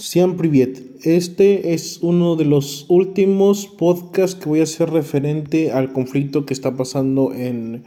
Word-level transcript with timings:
Siam 0.00 0.38
Privet. 0.38 0.82
Este 1.02 1.74
es 1.74 1.98
uno 2.00 2.34
de 2.34 2.46
los 2.46 2.86
últimos 2.88 3.66
podcasts 3.66 4.34
que 4.34 4.48
voy 4.48 4.60
a 4.60 4.62
hacer 4.62 4.88
referente 4.88 5.72
al 5.72 5.92
conflicto 5.92 6.46
que 6.46 6.54
está 6.54 6.74
pasando 6.74 7.34
en 7.34 7.84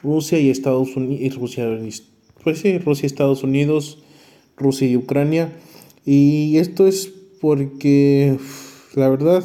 Rusia 0.00 0.38
y 0.38 0.48
Estados 0.48 0.96
Unidos. 0.96 1.36
Rusia, 1.36 1.66
pues 2.44 2.60
sí, 2.60 2.78
Rusia, 2.78 3.06
Estados 3.06 3.42
Unidos, 3.42 3.98
Rusia 4.56 4.86
y 4.86 4.96
Ucrania. 4.96 5.52
Y 6.04 6.56
esto 6.58 6.86
es 6.86 7.12
porque 7.40 8.38
la 8.94 9.08
verdad 9.08 9.42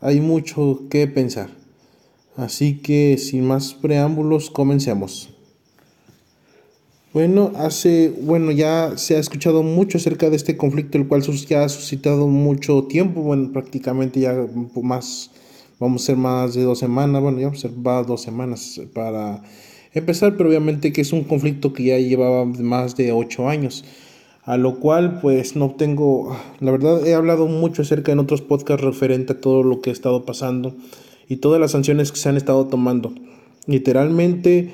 hay 0.00 0.20
mucho 0.20 0.84
que 0.88 1.06
pensar. 1.08 1.50
Así 2.36 2.78
que 2.78 3.18
sin 3.18 3.44
más 3.44 3.74
preámbulos, 3.74 4.48
comencemos. 4.48 5.33
Bueno, 7.14 7.52
hace, 7.54 8.12
bueno, 8.22 8.50
ya 8.50 8.94
se 8.96 9.14
ha 9.14 9.20
escuchado 9.20 9.62
mucho 9.62 9.98
acerca 9.98 10.30
de 10.30 10.34
este 10.34 10.56
conflicto, 10.56 10.98
el 10.98 11.06
cual 11.06 11.22
ya 11.22 11.62
ha 11.62 11.68
suscitado 11.68 12.26
mucho 12.26 12.82
tiempo, 12.88 13.22
bueno, 13.22 13.52
prácticamente 13.52 14.18
ya 14.18 14.34
más, 14.82 15.30
vamos 15.78 16.02
a 16.02 16.06
ser 16.06 16.16
más 16.16 16.54
de 16.54 16.64
dos 16.64 16.80
semanas, 16.80 17.22
bueno, 17.22 17.38
ya 17.38 17.52
va 17.86 18.02
dos 18.02 18.20
semanas 18.20 18.80
para 18.92 19.44
empezar, 19.92 20.36
pero 20.36 20.48
obviamente 20.48 20.92
que 20.92 21.02
es 21.02 21.12
un 21.12 21.22
conflicto 21.22 21.72
que 21.72 21.84
ya 21.84 21.98
llevaba 21.98 22.46
más 22.46 22.96
de 22.96 23.12
ocho 23.12 23.48
años, 23.48 23.84
a 24.42 24.56
lo 24.56 24.80
cual 24.80 25.20
pues 25.20 25.54
no 25.54 25.70
tengo, 25.76 26.36
la 26.58 26.72
verdad 26.72 27.06
he 27.06 27.14
hablado 27.14 27.46
mucho 27.46 27.82
acerca 27.82 28.10
en 28.10 28.18
otros 28.18 28.42
podcasts 28.42 28.84
referente 28.84 29.34
a 29.34 29.40
todo 29.40 29.62
lo 29.62 29.80
que 29.82 29.90
ha 29.90 29.92
estado 29.92 30.24
pasando 30.24 30.74
y 31.28 31.36
todas 31.36 31.60
las 31.60 31.70
sanciones 31.70 32.10
que 32.10 32.18
se 32.18 32.28
han 32.28 32.36
estado 32.36 32.66
tomando. 32.66 33.14
Literalmente 33.68 34.72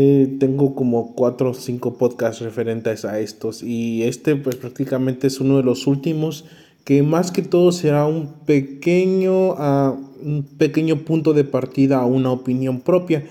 eh, 0.00 0.36
tengo 0.38 0.76
como 0.76 1.12
cuatro 1.16 1.50
o 1.50 1.54
cinco 1.54 1.98
podcasts 1.98 2.40
referentes 2.40 3.04
a 3.04 3.18
estos 3.18 3.64
y 3.64 4.04
este 4.04 4.36
pues 4.36 4.54
prácticamente 4.54 5.26
es 5.26 5.40
uno 5.40 5.56
de 5.56 5.64
los 5.64 5.88
últimos 5.88 6.44
que 6.84 7.02
más 7.02 7.32
que 7.32 7.42
todo 7.42 7.72
será 7.72 8.06
un 8.06 8.28
pequeño, 8.46 9.54
uh, 9.54 9.98
un 10.22 10.46
pequeño 10.56 11.04
punto 11.04 11.32
de 11.32 11.42
partida 11.42 11.98
a 11.98 12.06
una 12.06 12.30
opinión 12.30 12.80
propia, 12.80 13.24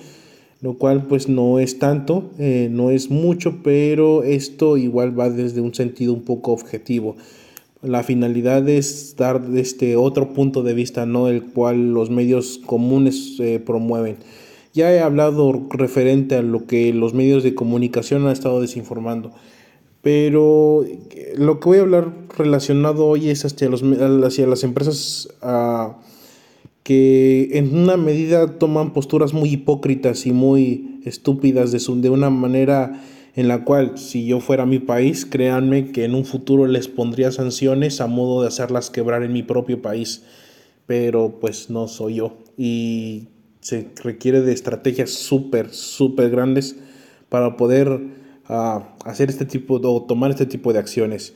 lo 0.60 0.74
cual 0.74 1.08
pues 1.08 1.30
no 1.30 1.58
es 1.60 1.80
tanto, 1.80 2.32
eh, 2.38 2.68
no 2.70 2.92
es 2.92 3.10
mucho, 3.10 3.64
pero 3.64 4.24
esto 4.24 4.76
igual 4.76 5.18
va 5.18 5.30
desde 5.30 5.62
un 5.62 5.74
sentido 5.74 6.14
un 6.14 6.24
poco 6.24 6.52
objetivo. 6.52 7.16
La 7.82 8.04
finalidad 8.04 8.68
es 8.68 9.16
dar 9.18 9.42
este 9.56 9.96
otro 9.96 10.34
punto 10.34 10.64
de 10.64 10.74
vista, 10.74 11.06
no 11.06 11.30
el 11.30 11.44
cual 11.44 11.94
los 11.94 12.10
medios 12.10 12.60
comunes 12.66 13.38
eh, 13.40 13.62
promueven. 13.66 14.18
Ya 14.74 14.94
he 14.94 15.00
hablado 15.00 15.68
referente 15.70 16.36
a 16.36 16.42
lo 16.42 16.66
que 16.66 16.94
los 16.94 17.14
medios 17.14 17.44
de 17.44 17.56
comunicación 17.56 18.26
han 18.26 18.32
estado 18.32 18.62
desinformando, 18.62 19.32
pero 20.02 20.86
lo 21.36 21.60
que 21.60 21.70
voy 21.70 21.78
a 21.80 21.82
hablar 21.82 22.14
relacionado 22.38 23.06
hoy 23.08 23.30
es 23.30 23.44
hacia, 23.46 23.70
los, 23.70 23.84
hacia 23.84 24.48
las 24.48 24.64
empresas 24.64 25.30
ah, 25.42 25.98
que 26.84 27.50
en 27.54 27.78
una 27.78 27.98
medida 27.98 28.58
toman 28.58 28.94
posturas 28.94 29.34
muy 29.34 29.50
hipócritas 29.50 30.26
y 30.26 30.32
muy 30.32 31.02
estúpidas 31.04 31.72
de, 31.72 31.80
de 32.02 32.10
una 32.10 32.30
manera 32.30 33.02
en 33.36 33.48
la 33.48 33.64
cual 33.66 33.98
si 33.98 34.26
yo 34.26 34.40
fuera 34.40 34.66
mi 34.66 34.80
país, 34.80 35.26
créanme 35.26 35.92
que 35.92 36.06
en 36.06 36.16
un 36.16 36.26
futuro 36.26 36.66
les 36.66 36.88
pondría 36.88 37.32
sanciones 37.32 38.02
a 38.02 38.08
modo 38.08 38.42
de 38.42 38.48
hacerlas 38.48 38.90
quebrar 38.90 39.22
en 39.22 39.32
mi 39.32 39.44
propio 39.44 39.82
país, 39.82 40.24
pero 40.88 41.40
pues 41.40 41.70
no 41.70 41.88
soy 41.88 42.16
yo. 42.16 42.38
Y 42.58 43.28
se 43.60 43.90
requiere 44.04 44.42
de 44.42 44.54
estrategias 44.54 45.12
súper, 45.12 45.70
súper 45.74 46.30
grandes 46.30 46.78
para 47.30 47.58
poder 47.58 48.00
ah, 48.48 48.96
hacer 49.06 49.30
este 49.30 49.46
tipo 49.46 49.76
o 49.76 50.04
tomar 50.04 50.32
este 50.32 50.46
tipo 50.46 50.74
de 50.74 50.80
acciones. 50.80 51.34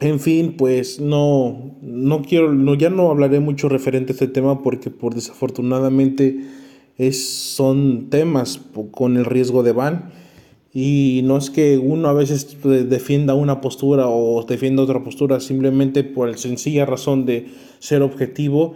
En 0.00 0.18
fin, 0.18 0.56
pues 0.56 1.00
no, 1.00 1.76
no 1.80 2.22
quiero, 2.22 2.52
no, 2.52 2.74
ya 2.74 2.90
no 2.90 3.10
hablaré 3.10 3.40
mucho 3.40 3.68
referente 3.68 4.12
a 4.12 4.14
este 4.14 4.26
tema 4.26 4.62
porque 4.62 4.90
por 4.90 5.14
desafortunadamente 5.14 6.40
es, 6.98 7.28
son 7.28 8.10
temas 8.10 8.60
con 8.90 9.16
el 9.16 9.24
riesgo 9.24 9.62
de 9.62 9.72
ban 9.72 10.12
y 10.72 11.20
no 11.24 11.36
es 11.36 11.50
que 11.50 11.78
uno 11.78 12.08
a 12.08 12.12
veces 12.12 12.58
defienda 12.62 13.34
una 13.34 13.60
postura 13.60 14.08
o 14.08 14.44
defienda 14.44 14.82
otra 14.82 15.04
postura 15.04 15.38
simplemente 15.38 16.02
por 16.02 16.28
la 16.28 16.36
sencilla 16.36 16.84
razón 16.84 17.24
de 17.26 17.46
ser 17.78 18.02
objetivo 18.02 18.74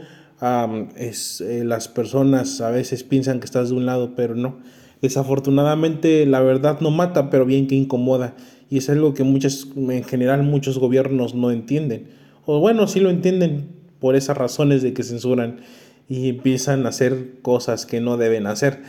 es, 0.97 1.41
eh, 1.41 1.65
las 1.65 1.89
personas 1.89 2.61
a 2.61 2.71
veces 2.71 3.03
piensan 3.03 3.41
que 3.41 3.47
estás 3.47 3.71
de 3.71 3.75
un 3.75 3.87
lado, 3.87 4.15
pero 4.15 4.35
no. 4.35 4.59
Desafortunadamente 5.03 6.27
la 6.27 6.41
verdad 6.41 6.81
no 6.81 6.91
mata, 6.91 7.31
pero 7.31 7.45
bien 7.45 7.67
que 7.67 7.75
incomoda. 7.75 8.35
Y 8.71 8.79
es 8.79 8.91
algo 8.91 9.15
que 9.15 9.25
muchas, 9.25 9.67
en 9.77 10.05
general 10.05 10.43
muchos 10.43 10.79
gobiernos 10.79 11.35
no 11.35 11.51
entienden. 11.51 12.09
O 12.45 12.61
bueno, 12.61 12.87
sí 12.87 13.01
lo 13.01 13.11
entienden 13.11 13.69
por 14.01 14.17
esas 14.17 14.37
razones 14.37 14.83
de 14.83 14.93
que 14.93 15.03
censuran 15.03 15.61
y 16.09 16.29
empiezan 16.31 16.87
a 16.87 16.91
hacer 16.91 17.41
cosas 17.43 17.87
que 17.87 18.01
no 18.01 18.17
deben 18.17 18.47
hacer. 18.47 18.83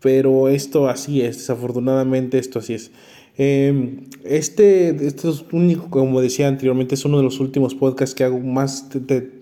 Pero 0.00 0.48
esto 0.48 0.88
así 0.88 1.22
es, 1.22 1.38
desafortunadamente 1.38 2.38
esto 2.38 2.58
así 2.58 2.74
es. 2.74 2.90
Em, 3.36 4.04
este, 4.24 4.90
este 5.06 5.28
es 5.28 5.44
único, 5.52 5.90
como 5.90 6.20
decía 6.20 6.48
anteriormente, 6.48 6.94
es 6.94 7.04
uno 7.04 7.18
de 7.18 7.24
los 7.24 7.40
últimos 7.40 7.74
podcasts 7.74 8.14
que 8.14 8.24
hago 8.24 8.38
más 8.38 8.88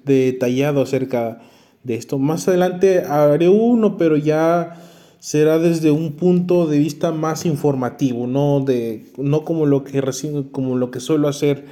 detallado 0.04 0.82
acerca 0.82 1.40
de 1.84 1.94
esto. 1.94 2.18
Más 2.18 2.48
adelante 2.48 3.00
haré 3.00 3.48
uno, 3.48 3.96
pero 3.96 4.16
ya 4.16 4.80
será 5.18 5.58
desde 5.58 5.90
un 5.90 6.12
punto 6.12 6.66
de 6.66 6.78
vista 6.78 7.12
más 7.12 7.46
informativo, 7.46 8.26
no, 8.26 8.60
de, 8.60 9.06
no 9.18 9.44
como, 9.44 9.66
lo 9.66 9.84
que 9.84 10.02
como 10.50 10.76
lo 10.76 10.90
que 10.90 11.00
suelo 11.00 11.28
hacer 11.28 11.64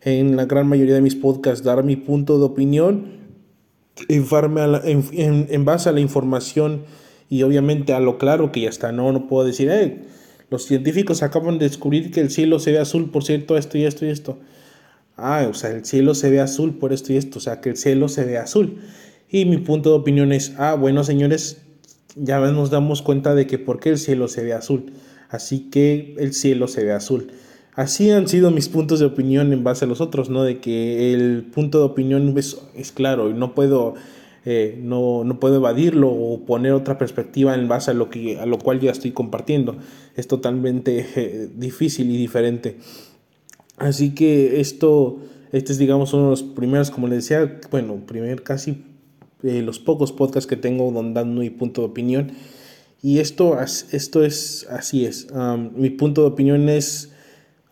en 0.00 0.36
la 0.36 0.46
gran 0.46 0.68
mayoría 0.68 0.94
de 0.94 1.02
mis 1.02 1.14
podcasts, 1.14 1.64
dar 1.64 1.82
mi 1.82 1.96
punto 1.96 2.38
de 2.38 2.44
opinión 2.44 3.16
en, 4.08 5.46
en, 5.50 5.64
base 5.64 5.88
a 5.88 5.92
la 5.92 6.00
información 6.00 6.84
y 7.28 7.42
obviamente 7.42 7.92
a 7.92 8.00
lo 8.00 8.18
claro 8.18 8.52
que 8.52 8.62
ya 8.62 8.68
está, 8.68 8.92
no, 8.92 9.12
no 9.12 9.26
puedo 9.26 9.46
decir, 9.46 9.68
eh, 9.70 10.04
los 10.50 10.64
científicos 10.64 11.22
acaban 11.22 11.58
de 11.58 11.68
descubrir 11.68 12.10
que 12.10 12.20
el 12.20 12.30
cielo 12.30 12.58
se 12.58 12.72
ve 12.72 12.78
azul 12.78 13.10
por 13.10 13.24
cierto 13.24 13.56
esto 13.56 13.78
y 13.78 13.84
esto 13.84 14.06
y 14.06 14.10
esto. 14.10 14.38
Ah, 15.16 15.46
o 15.48 15.54
sea, 15.54 15.70
el 15.70 15.84
cielo 15.84 16.14
se 16.14 16.30
ve 16.30 16.40
azul 16.40 16.78
por 16.78 16.92
esto 16.92 17.12
y 17.12 17.16
esto, 17.16 17.38
o 17.38 17.42
sea, 17.42 17.60
que 17.60 17.70
el 17.70 17.76
cielo 17.76 18.08
se 18.08 18.24
ve 18.24 18.38
azul. 18.38 18.78
Y 19.28 19.44
mi 19.46 19.58
punto 19.58 19.90
de 19.90 19.96
opinión 19.96 20.32
es, 20.32 20.54
ah, 20.58 20.74
bueno, 20.74 21.04
señores, 21.04 21.62
ya 22.14 22.38
nos 22.38 22.70
damos 22.70 23.02
cuenta 23.02 23.34
de 23.34 23.46
que 23.46 23.58
por 23.58 23.80
qué 23.80 23.90
el 23.90 23.98
cielo 23.98 24.28
se 24.28 24.44
ve 24.44 24.52
azul. 24.52 24.92
Así 25.28 25.68
que 25.70 26.14
el 26.18 26.32
cielo 26.34 26.68
se 26.68 26.84
ve 26.84 26.92
azul. 26.92 27.32
Así 27.74 28.10
han 28.10 28.28
sido 28.28 28.50
mis 28.50 28.68
puntos 28.68 29.00
de 29.00 29.06
opinión 29.06 29.52
en 29.52 29.64
base 29.64 29.84
a 29.84 29.88
los 29.88 30.00
otros, 30.00 30.30
¿no? 30.30 30.44
De 30.44 30.60
que 30.60 31.12
el 31.12 31.44
punto 31.52 31.78
de 31.78 31.84
opinión 31.84 32.36
es, 32.38 32.58
es 32.74 32.92
claro 32.92 33.28
y 33.28 33.34
no 33.34 33.54
puedo 33.54 33.94
eh, 34.48 34.78
no, 34.80 35.24
no, 35.24 35.40
puedo 35.40 35.56
evadirlo 35.56 36.08
o 36.08 36.44
poner 36.46 36.70
otra 36.70 36.98
perspectiva 36.98 37.56
en 37.56 37.66
base 37.66 37.90
a 37.90 37.94
lo, 37.94 38.10
que, 38.10 38.38
a 38.38 38.46
lo 38.46 38.58
cual 38.58 38.78
ya 38.78 38.92
estoy 38.92 39.10
compartiendo. 39.10 39.76
Es 40.14 40.28
totalmente 40.28 41.04
eh, 41.16 41.48
difícil 41.52 42.08
y 42.12 42.16
diferente. 42.16 42.76
Así 43.76 44.14
que 44.14 44.60
esto, 44.60 45.18
este 45.50 45.72
es 45.72 45.78
digamos 45.78 46.12
uno 46.12 46.26
de 46.26 46.30
los 46.30 46.44
primeros, 46.44 46.92
como 46.92 47.08
les 47.08 47.24
decía, 47.24 47.58
bueno, 47.72 47.96
primer 48.06 48.44
casi 48.44 48.84
eh, 49.42 49.62
los 49.62 49.80
pocos 49.80 50.12
podcasts 50.12 50.46
que 50.46 50.56
tengo 50.56 50.92
donde 50.92 51.14
dando 51.20 51.40
mi 51.40 51.50
punto 51.50 51.80
de 51.80 51.88
opinión. 51.88 52.30
Y 53.02 53.18
esto, 53.18 53.58
esto 53.60 54.24
es, 54.24 54.68
así 54.70 55.06
es. 55.06 55.26
mi 55.74 55.90
punto 55.90 56.20
de 56.20 56.28
opinión 56.28 56.68
es, 56.68 57.10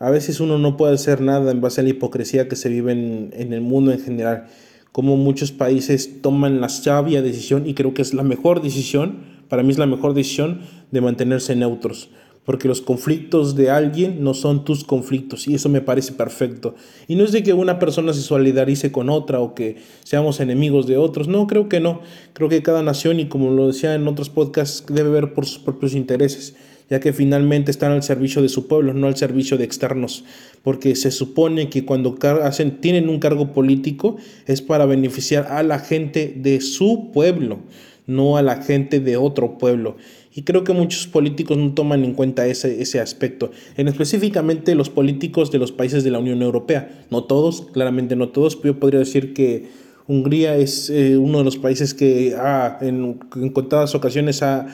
a 0.00 0.10
veces 0.10 0.40
uno 0.40 0.58
no 0.58 0.76
puede 0.76 0.94
hacer 0.94 1.20
nada 1.20 1.52
en 1.52 1.60
base 1.60 1.82
a 1.82 1.84
la 1.84 1.90
hipocresía 1.90 2.48
que 2.48 2.56
se 2.56 2.68
vive 2.68 2.90
en, 2.90 3.30
en 3.32 3.52
el 3.52 3.60
mundo 3.60 3.92
en 3.92 4.00
general 4.00 4.48
como 4.94 5.16
muchos 5.16 5.50
países 5.50 6.22
toman 6.22 6.60
la 6.60 6.68
sabia 6.68 7.20
decisión, 7.20 7.66
y 7.66 7.74
creo 7.74 7.94
que 7.94 8.02
es 8.02 8.14
la 8.14 8.22
mejor 8.22 8.62
decisión, 8.62 9.24
para 9.48 9.64
mí 9.64 9.72
es 9.72 9.78
la 9.78 9.86
mejor 9.86 10.14
decisión 10.14 10.60
de 10.92 11.00
mantenerse 11.00 11.56
neutros, 11.56 12.10
porque 12.44 12.68
los 12.68 12.80
conflictos 12.80 13.56
de 13.56 13.70
alguien 13.70 14.22
no 14.22 14.34
son 14.34 14.64
tus 14.64 14.84
conflictos, 14.84 15.48
y 15.48 15.54
eso 15.56 15.68
me 15.68 15.80
parece 15.80 16.12
perfecto. 16.12 16.76
Y 17.08 17.16
no 17.16 17.24
es 17.24 17.32
de 17.32 17.42
que 17.42 17.54
una 17.54 17.80
persona 17.80 18.12
se 18.12 18.20
solidarice 18.20 18.92
con 18.92 19.10
otra 19.10 19.40
o 19.40 19.52
que 19.52 19.78
seamos 20.04 20.38
enemigos 20.38 20.86
de 20.86 20.96
otros, 20.96 21.26
no, 21.26 21.48
creo 21.48 21.68
que 21.68 21.80
no, 21.80 22.00
creo 22.32 22.48
que 22.48 22.62
cada 22.62 22.84
nación, 22.84 23.18
y 23.18 23.26
como 23.26 23.50
lo 23.50 23.66
decía 23.66 23.96
en 23.96 24.06
otros 24.06 24.30
podcasts, 24.30 24.86
debe 24.88 25.10
ver 25.10 25.34
por 25.34 25.44
sus 25.44 25.58
propios 25.58 25.94
intereses 25.94 26.54
ya 26.90 27.00
que 27.00 27.12
finalmente 27.12 27.70
están 27.70 27.92
al 27.92 28.02
servicio 28.02 28.42
de 28.42 28.48
su 28.48 28.66
pueblo, 28.66 28.92
no 28.92 29.06
al 29.06 29.16
servicio 29.16 29.56
de 29.56 29.64
externos, 29.64 30.24
porque 30.62 30.96
se 30.96 31.10
supone 31.10 31.70
que 31.70 31.84
cuando 31.84 32.16
hacen, 32.42 32.80
tienen 32.80 33.08
un 33.08 33.20
cargo 33.20 33.52
político 33.52 34.16
es 34.46 34.62
para 34.62 34.86
beneficiar 34.86 35.46
a 35.50 35.62
la 35.62 35.78
gente 35.78 36.34
de 36.36 36.60
su 36.60 37.10
pueblo, 37.12 37.60
no 38.06 38.36
a 38.36 38.42
la 38.42 38.62
gente 38.62 39.00
de 39.00 39.16
otro 39.16 39.58
pueblo. 39.58 39.96
Y 40.36 40.42
creo 40.42 40.64
que 40.64 40.72
muchos 40.72 41.06
políticos 41.06 41.56
no 41.56 41.72
toman 41.74 42.04
en 42.04 42.12
cuenta 42.12 42.46
ese, 42.46 42.82
ese 42.82 42.98
aspecto, 42.98 43.52
en 43.76 43.86
específicamente 43.86 44.74
los 44.74 44.90
políticos 44.90 45.52
de 45.52 45.58
los 45.58 45.70
países 45.70 46.02
de 46.02 46.10
la 46.10 46.18
Unión 46.18 46.42
Europea. 46.42 47.06
No 47.10 47.24
todos, 47.24 47.68
claramente 47.72 48.16
no 48.16 48.30
todos, 48.30 48.56
pero 48.56 48.74
yo 48.74 48.80
podría 48.80 48.98
decir 48.98 49.32
que 49.32 49.84
Hungría 50.06 50.56
es 50.56 50.90
eh, 50.90 51.16
uno 51.16 51.38
de 51.38 51.44
los 51.44 51.56
países 51.56 51.94
que 51.94 52.36
en, 52.80 53.20
en 53.36 53.48
contadas 53.50 53.94
ocasiones 53.94 54.42
ha 54.42 54.66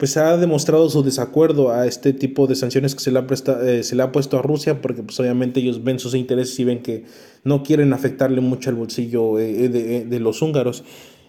pues 0.00 0.16
ha 0.16 0.38
demostrado 0.38 0.88
su 0.88 1.02
desacuerdo 1.02 1.70
a 1.70 1.86
este 1.86 2.14
tipo 2.14 2.46
de 2.46 2.54
sanciones 2.54 2.94
que 2.94 3.02
se 3.02 3.12
le 3.12 3.18
ha, 3.18 3.26
eh, 3.62 3.82
se 3.82 3.94
le 3.94 4.02
ha 4.02 4.10
puesto 4.10 4.38
a 4.38 4.42
Rusia, 4.42 4.80
porque 4.80 5.02
pues 5.02 5.20
obviamente 5.20 5.60
ellos 5.60 5.84
ven 5.84 5.98
sus 5.98 6.14
intereses 6.14 6.58
y 6.58 6.64
ven 6.64 6.80
que 6.80 7.04
no 7.44 7.62
quieren 7.62 7.92
afectarle 7.92 8.40
mucho 8.40 8.70
al 8.70 8.76
bolsillo 8.76 9.38
eh, 9.38 9.68
de, 9.68 10.06
de, 10.06 10.20
los 10.20 10.40
húngaros. 10.40 10.84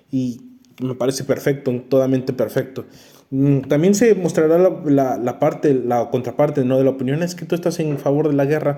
Y 0.09 0.39
me 0.81 0.95
parece 0.95 1.25
perfecto, 1.25 1.69
totalmente 1.89 2.31
perfecto. 2.31 2.85
Mm, 3.29 3.63
también 3.63 3.93
se 3.93 4.15
mostrará 4.15 4.57
la, 4.57 5.17
la, 5.17 5.39
parte, 5.39 5.73
la 5.73 6.09
contraparte 6.09 6.63
¿no? 6.63 6.77
de 6.77 6.85
la 6.85 6.91
opinión, 6.91 7.23
es 7.23 7.35
que 7.35 7.43
tú 7.43 7.55
estás 7.55 7.77
en 7.81 7.97
favor 7.97 8.29
de 8.29 8.35
la 8.35 8.45
guerra. 8.45 8.77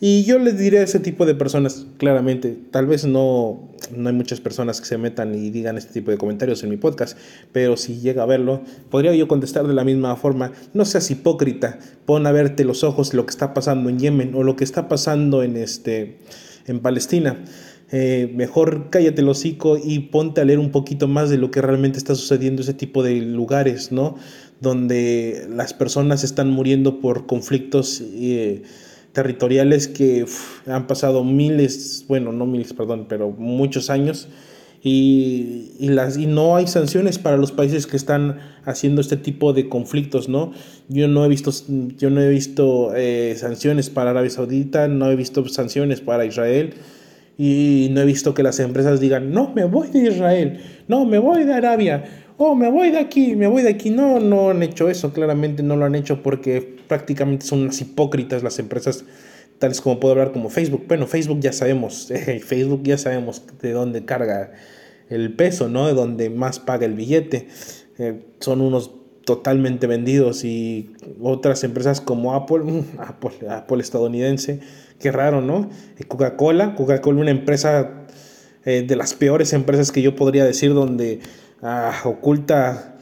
Y 0.00 0.24
yo 0.24 0.38
les 0.38 0.58
diré 0.58 0.78
a 0.78 0.82
ese 0.82 1.00
tipo 1.00 1.24
de 1.24 1.34
personas, 1.34 1.86
claramente, 1.98 2.58
tal 2.70 2.86
vez 2.86 3.04
no, 3.04 3.70
no 3.96 4.08
hay 4.08 4.14
muchas 4.14 4.40
personas 4.40 4.80
que 4.80 4.86
se 4.86 4.98
metan 4.98 5.34
y 5.34 5.50
digan 5.50 5.78
este 5.78 5.92
tipo 5.92 6.10
de 6.10 6.18
comentarios 6.18 6.62
en 6.62 6.70
mi 6.70 6.76
podcast, 6.76 7.16
pero 7.52 7.76
si 7.76 8.00
llega 8.00 8.22
a 8.22 8.26
verlo, 8.26 8.62
podría 8.90 9.14
yo 9.14 9.28
contestar 9.28 9.66
de 9.66 9.74
la 9.74 9.84
misma 9.84 10.16
forma, 10.16 10.52
no 10.72 10.84
seas 10.84 11.10
hipócrita, 11.10 11.78
pon 12.06 12.26
a 12.26 12.32
verte 12.32 12.64
los 12.64 12.84
ojos 12.84 13.14
lo 13.14 13.24
que 13.26 13.30
está 13.30 13.54
pasando 13.54 13.88
en 13.88 13.98
Yemen 13.98 14.34
o 14.34 14.42
lo 14.42 14.56
que 14.56 14.64
está 14.64 14.88
pasando 14.88 15.42
en, 15.42 15.56
este, 15.56 16.18
en 16.66 16.80
Palestina. 16.80 17.44
Eh, 17.92 18.32
mejor 18.34 18.90
cállate 18.90 19.20
el 19.20 19.28
hocico 19.28 19.78
y 19.78 20.00
ponte 20.00 20.40
a 20.40 20.44
leer 20.44 20.58
un 20.58 20.72
poquito 20.72 21.06
más 21.06 21.30
de 21.30 21.38
lo 21.38 21.52
que 21.52 21.62
realmente 21.62 21.98
está 21.98 22.14
sucediendo 22.14 22.62
en 22.62 22.64
ese 22.64 22.74
tipo 22.74 23.04
de 23.04 23.14
lugares, 23.20 23.92
¿no? 23.92 24.16
Donde 24.60 25.46
las 25.48 25.74
personas 25.74 26.24
están 26.24 26.50
muriendo 26.50 27.00
por 27.00 27.26
conflictos. 27.26 28.02
Eh, 28.14 28.62
territoriales 29.14 29.88
que 29.88 30.26
han 30.66 30.86
pasado 30.86 31.24
miles, 31.24 32.04
bueno, 32.08 32.32
no 32.32 32.44
miles, 32.44 32.74
perdón, 32.74 33.06
pero 33.08 33.30
muchos 33.30 33.88
años 33.88 34.28
y, 34.82 35.72
y, 35.78 35.88
las, 35.88 36.18
y 36.18 36.26
no 36.26 36.56
hay 36.56 36.66
sanciones 36.66 37.18
para 37.18 37.38
los 37.38 37.52
países 37.52 37.86
que 37.86 37.96
están 37.96 38.40
haciendo 38.66 39.00
este 39.00 39.16
tipo 39.16 39.54
de 39.54 39.70
conflictos, 39.70 40.28
¿no? 40.28 40.52
Yo 40.90 41.08
no 41.08 41.24
he 41.24 41.28
visto, 41.28 41.52
yo 41.96 42.10
no 42.10 42.20
he 42.20 42.28
visto 42.28 42.92
eh, 42.94 43.34
sanciones 43.38 43.88
para 43.88 44.10
Arabia 44.10 44.28
Saudita, 44.28 44.86
no 44.88 45.10
he 45.10 45.16
visto 45.16 45.48
sanciones 45.48 46.02
para 46.02 46.26
Israel 46.26 46.74
y 47.38 47.88
no 47.92 48.02
he 48.02 48.04
visto 48.04 48.34
que 48.34 48.42
las 48.42 48.60
empresas 48.60 49.00
digan, 49.00 49.32
no, 49.32 49.52
me 49.54 49.64
voy 49.64 49.88
de 49.88 50.10
Israel, 50.10 50.60
no, 50.86 51.06
me 51.06 51.18
voy 51.18 51.44
de 51.44 51.54
Arabia, 51.54 52.04
oh, 52.36 52.54
me 52.54 52.70
voy 52.70 52.90
de 52.90 52.98
aquí, 52.98 53.36
me 53.36 53.46
voy 53.46 53.62
de 53.62 53.70
aquí. 53.70 53.88
No, 53.90 54.20
no 54.20 54.50
han 54.50 54.62
hecho 54.62 54.90
eso, 54.90 55.12
claramente 55.12 55.62
no 55.62 55.76
lo 55.76 55.84
han 55.84 55.94
hecho 55.94 56.22
porque 56.22 56.73
prácticamente 56.86 57.46
son 57.46 57.62
unas 57.62 57.80
hipócritas 57.80 58.42
las 58.42 58.58
empresas, 58.58 59.04
tales 59.58 59.80
como 59.80 60.00
puedo 60.00 60.12
hablar 60.12 60.32
como 60.32 60.50
Facebook. 60.50 60.84
Bueno, 60.88 61.06
Facebook 61.06 61.40
ya 61.40 61.52
sabemos, 61.52 62.12
Facebook 62.44 62.82
ya 62.84 62.98
sabemos 62.98 63.42
de 63.60 63.72
dónde 63.72 64.04
carga 64.04 64.52
el 65.08 65.34
peso, 65.34 65.68
¿no? 65.68 65.86
De 65.86 65.94
dónde 65.94 66.30
más 66.30 66.58
paga 66.58 66.86
el 66.86 66.94
billete. 66.94 67.48
Eh, 67.98 68.20
son 68.40 68.60
unos 68.60 68.90
totalmente 69.24 69.86
vendidos 69.86 70.44
y 70.44 70.92
otras 71.22 71.64
empresas 71.64 72.00
como 72.00 72.34
Apple, 72.34 72.84
Apple, 72.98 73.48
Apple 73.48 73.80
estadounidense, 73.80 74.60
qué 74.98 75.10
raro, 75.12 75.40
¿no? 75.40 75.70
Eh, 75.98 76.04
Coca-Cola, 76.04 76.74
Coca-Cola 76.74 77.20
una 77.20 77.30
empresa 77.30 78.04
eh, 78.64 78.84
de 78.86 78.96
las 78.96 79.14
peores 79.14 79.52
empresas 79.52 79.92
que 79.92 80.02
yo 80.02 80.14
podría 80.14 80.44
decir 80.44 80.74
donde 80.74 81.20
Ah, 81.66 81.94
oculta 82.04 82.93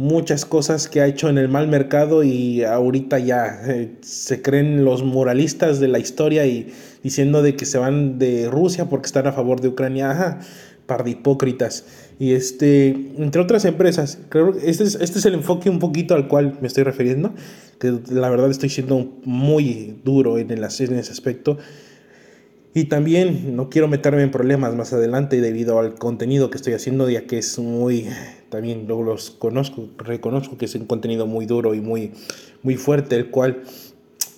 muchas 0.00 0.46
cosas 0.46 0.88
que 0.88 1.02
ha 1.02 1.06
hecho 1.06 1.28
en 1.28 1.36
el 1.36 1.48
mal 1.48 1.68
mercado 1.68 2.24
y 2.24 2.64
ahorita 2.64 3.18
ya 3.18 3.60
eh, 3.66 3.96
se 4.00 4.40
creen 4.40 4.82
los 4.82 5.04
moralistas 5.04 5.78
de 5.78 5.88
la 5.88 5.98
historia 5.98 6.46
y 6.46 6.72
diciendo 7.02 7.42
de 7.42 7.54
que 7.54 7.66
se 7.66 7.76
van 7.76 8.18
de 8.18 8.48
Rusia 8.48 8.86
porque 8.86 9.04
están 9.04 9.26
a 9.26 9.32
favor 9.32 9.60
de 9.60 9.68
Ucrania. 9.68 10.10
Ajá, 10.10 10.40
par 10.86 11.04
de 11.04 11.10
hipócritas. 11.10 11.84
Y 12.18 12.32
este, 12.32 12.88
entre 13.18 13.42
otras 13.42 13.66
empresas, 13.66 14.18
creo 14.30 14.52
que 14.54 14.70
este 14.70 14.84
es, 14.84 14.94
este 14.94 15.18
es 15.18 15.26
el 15.26 15.34
enfoque 15.34 15.68
un 15.68 15.78
poquito 15.78 16.14
al 16.14 16.28
cual 16.28 16.56
me 16.62 16.68
estoy 16.68 16.84
refiriendo, 16.84 17.34
que 17.78 18.00
la 18.10 18.30
verdad 18.30 18.50
estoy 18.50 18.70
siendo 18.70 19.20
muy 19.26 20.00
duro 20.02 20.38
en, 20.38 20.50
el, 20.50 20.64
en 20.64 20.94
ese 20.94 21.12
aspecto. 21.12 21.58
Y 22.72 22.84
también 22.84 23.56
no 23.56 23.68
quiero 23.68 23.88
meterme 23.88 24.22
en 24.22 24.30
problemas 24.30 24.76
más 24.76 24.92
adelante 24.92 25.40
debido 25.40 25.80
al 25.80 25.96
contenido 25.96 26.50
que 26.50 26.56
estoy 26.56 26.72
haciendo, 26.74 27.10
ya 27.10 27.26
que 27.26 27.38
es 27.38 27.58
muy, 27.58 28.06
también 28.48 28.86
luego 28.86 29.02
los 29.02 29.32
conozco, 29.32 29.88
reconozco 29.98 30.56
que 30.56 30.66
es 30.66 30.74
un 30.76 30.86
contenido 30.86 31.26
muy 31.26 31.46
duro 31.46 31.74
y 31.74 31.80
muy, 31.80 32.12
muy 32.62 32.76
fuerte, 32.76 33.16
el 33.16 33.30
cual 33.30 33.62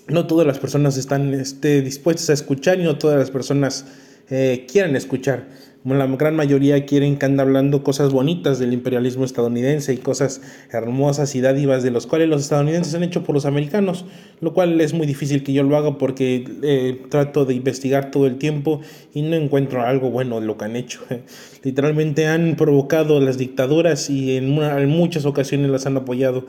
no 0.08 0.26
todas 0.26 0.46
las 0.46 0.58
personas 0.58 0.96
están 0.96 1.34
este, 1.34 1.82
dispuestas 1.82 2.30
a 2.30 2.32
escuchar 2.32 2.80
y 2.80 2.84
no 2.84 2.96
todas 2.96 3.18
las 3.18 3.30
personas 3.30 3.84
eh, 4.32 4.66
quieren 4.66 4.96
escuchar 4.96 5.46
la 5.84 6.06
gran 6.06 6.36
mayoría 6.36 6.86
quieren 6.86 7.18
que 7.18 7.26
ande 7.26 7.42
hablando 7.42 7.82
cosas 7.82 8.12
bonitas 8.12 8.58
del 8.58 8.72
imperialismo 8.72 9.24
estadounidense 9.24 9.92
y 9.92 9.96
cosas 9.96 10.40
hermosas 10.70 11.34
y 11.34 11.40
dádivas 11.40 11.82
de 11.82 11.90
los 11.90 12.06
cuales 12.06 12.28
los 12.28 12.42
estadounidenses 12.42 12.94
han 12.94 13.02
hecho 13.02 13.24
por 13.24 13.34
los 13.34 13.46
americanos, 13.46 14.04
lo 14.40 14.52
cual 14.52 14.80
es 14.80 14.94
muy 14.94 15.06
difícil 15.06 15.42
que 15.42 15.52
yo 15.52 15.64
lo 15.64 15.76
haga 15.76 15.98
porque 15.98 16.44
eh, 16.62 17.02
trato 17.08 17.44
de 17.44 17.54
investigar 17.54 18.10
todo 18.10 18.26
el 18.26 18.36
tiempo 18.38 18.80
y 19.12 19.22
no 19.22 19.34
encuentro 19.34 19.82
algo 19.82 20.10
bueno 20.10 20.40
de 20.40 20.46
lo 20.46 20.56
que 20.56 20.66
han 20.66 20.76
hecho. 20.76 21.00
Literalmente 21.64 22.28
han 22.28 22.54
provocado 22.56 23.20
las 23.20 23.36
dictaduras 23.36 24.08
y 24.08 24.36
en, 24.36 24.50
muchas 24.88 25.24
ocasiones 25.24 25.70
las 25.70 25.86
han 25.86 25.96
apoyado. 25.96 26.46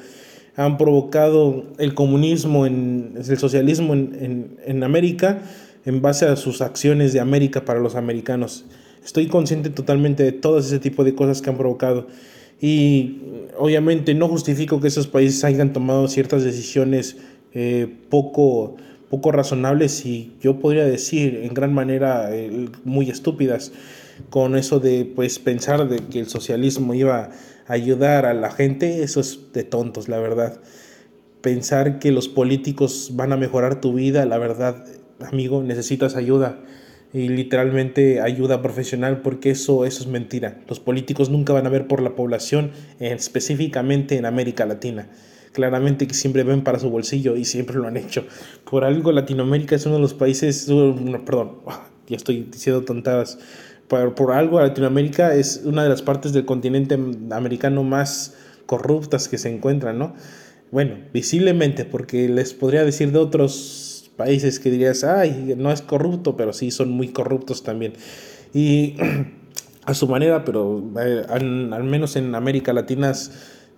Han 0.55 0.77
provocado 0.77 1.65
el 1.79 1.95
comunismo, 1.95 2.67
en, 2.67 3.15
el 3.15 3.37
socialismo 3.39 3.95
en, 3.95 4.57
en 4.63 4.83
América 4.83 5.41
en 5.85 6.01
base 6.01 6.25
a 6.25 6.35
sus 6.35 6.61
acciones 6.61 7.13
de 7.13 7.19
América 7.19 7.65
para 7.65 7.79
los 7.79 7.95
americanos. 7.95 8.65
Estoy 9.03 9.27
consciente 9.27 9.69
totalmente 9.69 10.23
de 10.23 10.31
todo 10.31 10.59
ese 10.59 10.79
tipo 10.79 11.03
de 11.03 11.13
cosas 11.13 11.41
que 11.41 11.49
han 11.49 11.57
provocado. 11.57 12.07
Y 12.61 13.21
obviamente 13.57 14.13
no 14.13 14.29
justifico 14.29 14.79
que 14.79 14.87
esos 14.87 15.07
países 15.07 15.43
hayan 15.43 15.73
tomado 15.73 16.07
ciertas 16.07 16.43
decisiones 16.43 17.17
eh, 17.53 17.93
poco, 18.09 18.77
poco 19.09 19.31
razonables 19.31 20.05
y 20.05 20.31
yo 20.41 20.59
podría 20.59 20.85
decir 20.85 21.41
en 21.43 21.53
gran 21.53 21.73
manera 21.73 22.33
eh, 22.33 22.69
muy 22.83 23.09
estúpidas 23.09 23.73
con 24.29 24.55
eso 24.55 24.79
de 24.79 25.05
pues 25.05 25.39
pensar 25.39 25.87
de 25.89 25.97
que 25.97 26.19
el 26.19 26.29
socialismo 26.29 26.93
iba 26.93 27.31
a 27.67 27.73
ayudar 27.73 28.25
a 28.25 28.33
la 28.33 28.51
gente, 28.51 29.03
eso 29.03 29.19
es 29.19 29.51
de 29.53 29.63
tontos, 29.63 30.07
la 30.07 30.19
verdad. 30.19 30.61
Pensar 31.41 31.99
que 31.99 32.11
los 32.11 32.29
políticos 32.29 33.11
van 33.13 33.33
a 33.33 33.37
mejorar 33.37 33.81
tu 33.81 33.93
vida, 33.93 34.25
la 34.25 34.37
verdad, 34.37 34.85
amigo, 35.19 35.63
necesitas 35.63 36.15
ayuda 36.15 36.59
y 37.13 37.29
literalmente 37.29 38.21
ayuda 38.21 38.61
profesional 38.61 39.21
porque 39.21 39.51
eso, 39.51 39.85
eso 39.85 40.01
es 40.03 40.07
mentira. 40.07 40.59
Los 40.67 40.79
políticos 40.79 41.29
nunca 41.29 41.53
van 41.53 41.67
a 41.67 41.69
ver 41.69 41.87
por 41.87 42.01
la 42.01 42.15
población, 42.15 42.71
específicamente 42.99 44.17
en 44.17 44.25
América 44.25 44.65
Latina. 44.65 45.09
Claramente 45.51 46.07
que 46.07 46.15
siempre 46.15 46.43
ven 46.43 46.63
para 46.63 46.79
su 46.79 46.89
bolsillo 46.89 47.35
y 47.35 47.45
siempre 47.45 47.75
lo 47.75 47.87
han 47.87 47.97
hecho. 47.97 48.25
Por 48.69 48.83
algo 48.83 49.11
Latinoamérica 49.11 49.75
es 49.75 49.85
uno 49.85 49.95
de 49.95 50.01
los 50.01 50.15
países, 50.15 50.67
perdón, 51.25 51.59
ya 52.07 52.17
estoy 52.17 52.47
diciendo 52.51 52.83
tontadas. 52.83 53.37
Por, 53.87 54.15
por 54.15 54.31
algo 54.31 54.59
Latinoamérica 54.59 55.35
es 55.35 55.61
una 55.65 55.83
de 55.83 55.89
las 55.89 56.01
partes 56.01 56.33
del 56.33 56.45
continente 56.45 56.97
americano 57.31 57.83
más 57.83 58.35
corruptas 58.65 59.27
que 59.27 59.37
se 59.37 59.53
encuentran, 59.53 59.99
¿no? 59.99 60.15
Bueno, 60.71 60.95
visiblemente, 61.13 61.85
porque 61.85 62.27
les 62.27 62.55
podría 62.55 62.83
decir 62.83 63.11
de 63.11 63.19
otros 63.19 63.92
países 64.15 64.59
que 64.59 64.69
dirías, 64.69 65.03
ay, 65.03 65.55
no 65.57 65.71
es 65.71 65.81
corrupto, 65.81 66.37
pero 66.37 66.53
sí 66.53 66.71
son 66.71 66.91
muy 66.91 67.09
corruptos 67.09 67.63
también. 67.63 67.93
Y 68.53 68.95
a 69.85 69.93
su 69.93 70.07
manera, 70.07 70.45
pero 70.45 70.83
eh, 70.99 71.25
al, 71.29 71.83
menos 71.83 72.15
en 72.15 72.35
América 72.35 72.73
Latina 72.73 73.13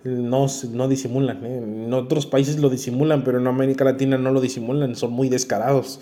no, 0.04 0.46
no 0.72 0.88
disimulan. 0.88 1.44
¿eh? 1.44 1.56
En 1.58 1.92
otros 1.92 2.26
países 2.26 2.58
lo 2.58 2.68
disimulan, 2.68 3.24
pero 3.24 3.38
en 3.38 3.46
América 3.46 3.84
Latina 3.84 4.18
no 4.18 4.30
lo 4.30 4.40
disimulan, 4.40 4.94
son 4.94 5.12
muy 5.12 5.28
descarados. 5.28 6.00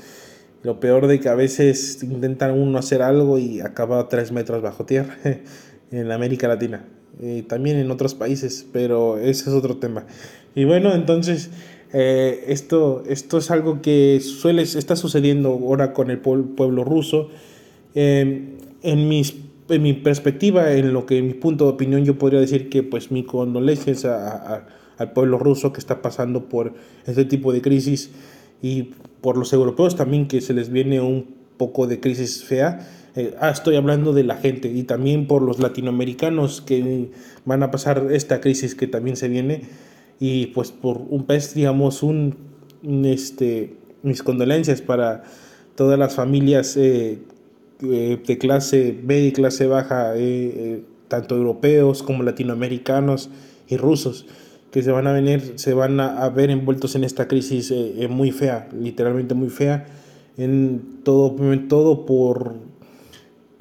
Lo 0.62 0.80
peor 0.80 1.06
de 1.06 1.20
que 1.20 1.28
a 1.28 1.34
veces 1.34 2.02
intentan 2.02 2.58
uno 2.58 2.78
hacer 2.78 3.02
algo 3.02 3.38
y 3.38 3.60
acaba 3.60 4.08
tres 4.08 4.32
metros 4.32 4.62
bajo 4.62 4.86
tierra 4.86 5.16
en 5.90 6.10
América 6.10 6.48
Latina. 6.48 6.86
Y 7.20 7.42
también 7.42 7.76
en 7.76 7.90
otros 7.90 8.14
países, 8.14 8.66
pero 8.72 9.18
ese 9.18 9.50
es 9.50 9.54
otro 9.54 9.76
tema. 9.76 10.06
Y 10.54 10.64
bueno, 10.64 10.94
entonces 10.94 11.50
eh, 11.96 12.46
esto, 12.48 13.04
esto 13.08 13.38
es 13.38 13.52
algo 13.52 13.80
que 13.80 14.18
suele, 14.20 14.62
está 14.62 14.96
sucediendo 14.96 15.50
ahora 15.50 15.92
con 15.92 16.10
el 16.10 16.18
pueblo 16.18 16.82
ruso. 16.82 17.28
Em, 17.94 18.56
en, 18.82 19.08
mis, 19.08 19.36
en 19.68 19.80
mi 19.80 19.92
perspectiva, 19.92 20.72
en 20.72 20.92
lo 20.92 21.06
que 21.06 21.18
en 21.18 21.28
mi 21.28 21.34
punto 21.34 21.66
de 21.66 21.70
opinión, 21.70 22.04
yo 22.04 22.18
podría 22.18 22.40
decir 22.40 22.68
que 22.68 22.82
pues 22.82 23.12
mi 23.12 23.22
condolencias 23.22 24.04
al 24.04 25.12
pueblo 25.12 25.38
ruso 25.38 25.72
que 25.72 25.78
está 25.78 26.02
pasando 26.02 26.48
por 26.48 26.74
este 27.06 27.24
tipo 27.26 27.52
de 27.52 27.62
crisis 27.62 28.10
y 28.60 28.90
por 29.20 29.36
los 29.36 29.52
europeos 29.52 29.94
también 29.94 30.26
que 30.26 30.40
se 30.40 30.52
les 30.52 30.70
viene 30.70 31.00
un 31.00 31.26
poco 31.56 31.86
de 31.86 32.00
crisis 32.00 32.42
fea. 32.42 32.88
Eh, 33.14 33.36
ah, 33.38 33.50
estoy 33.50 33.76
hablando 33.76 34.12
de 34.12 34.24
la 34.24 34.34
gente 34.34 34.66
y 34.66 34.82
también 34.82 35.28
por 35.28 35.42
los 35.42 35.60
latinoamericanos 35.60 36.60
que 36.60 37.10
van 37.44 37.62
a 37.62 37.70
pasar 37.70 38.08
esta 38.10 38.40
crisis 38.40 38.74
que 38.74 38.88
también 38.88 39.16
se 39.16 39.28
viene 39.28 39.62
y 40.20 40.46
pues 40.46 40.70
por 40.70 40.98
un 41.08 41.24
pez, 41.24 41.54
digamos, 41.54 42.02
un, 42.02 42.36
este, 43.04 43.74
mis 44.02 44.22
condolencias 44.22 44.80
para 44.80 45.24
todas 45.74 45.98
las 45.98 46.14
familias 46.14 46.76
eh, 46.76 47.18
eh, 47.82 48.22
de 48.24 48.38
clase 48.38 48.98
B 49.02 49.26
y 49.26 49.32
clase 49.32 49.66
baja, 49.66 50.12
eh, 50.16 50.82
tanto 51.08 51.36
europeos 51.36 52.02
como 52.02 52.22
latinoamericanos 52.22 53.30
y 53.68 53.76
rusos, 53.76 54.26
que 54.70 54.82
se 54.82 54.90
van 54.90 55.06
a 55.06 55.12
venir, 55.12 55.54
se 55.56 55.74
van 55.74 56.00
a, 56.00 56.28
ver 56.30 56.50
envueltos 56.50 56.94
en 56.96 57.04
esta 57.04 57.28
crisis 57.28 57.72
muy 58.08 58.32
fea, 58.32 58.68
literalmente 58.78 59.34
muy 59.34 59.48
fea, 59.48 59.86
en 60.36 61.00
todo, 61.04 61.36
todo 61.68 62.06
por 62.06 62.54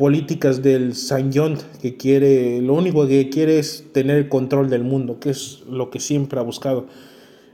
políticas 0.03 0.61
del 0.61 0.93
John 1.33 1.57
que 1.81 1.95
quiere, 1.95 2.59
lo 2.61 2.73
único 2.73 3.07
que 3.07 3.29
quiere 3.29 3.57
es 3.57 3.85
tener 3.93 4.17
el 4.17 4.27
control 4.27 4.69
del 4.69 4.83
mundo, 4.83 5.17
que 5.17 5.29
es 5.29 5.63
lo 5.69 5.91
que 5.91 6.01
siempre 6.01 6.41
ha 6.41 6.43
buscado. 6.43 6.87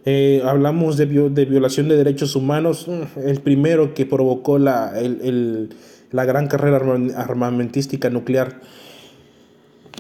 Eh, 0.04 0.42
hablamos 0.44 0.98
de, 0.98 1.06
violación 1.06 1.90
de 1.90 1.96
derechos 1.96 2.36
humanos, 2.36 2.88
mm, 2.88 3.20
el 3.28 3.40
primero 3.42 3.94
que 3.94 4.08
provocó 4.08 4.58
la, 4.58 4.94
la 6.10 6.26
gran 6.26 6.48
carrera 6.48 6.78
armamentística 7.18 8.10
nuclear 8.10 8.62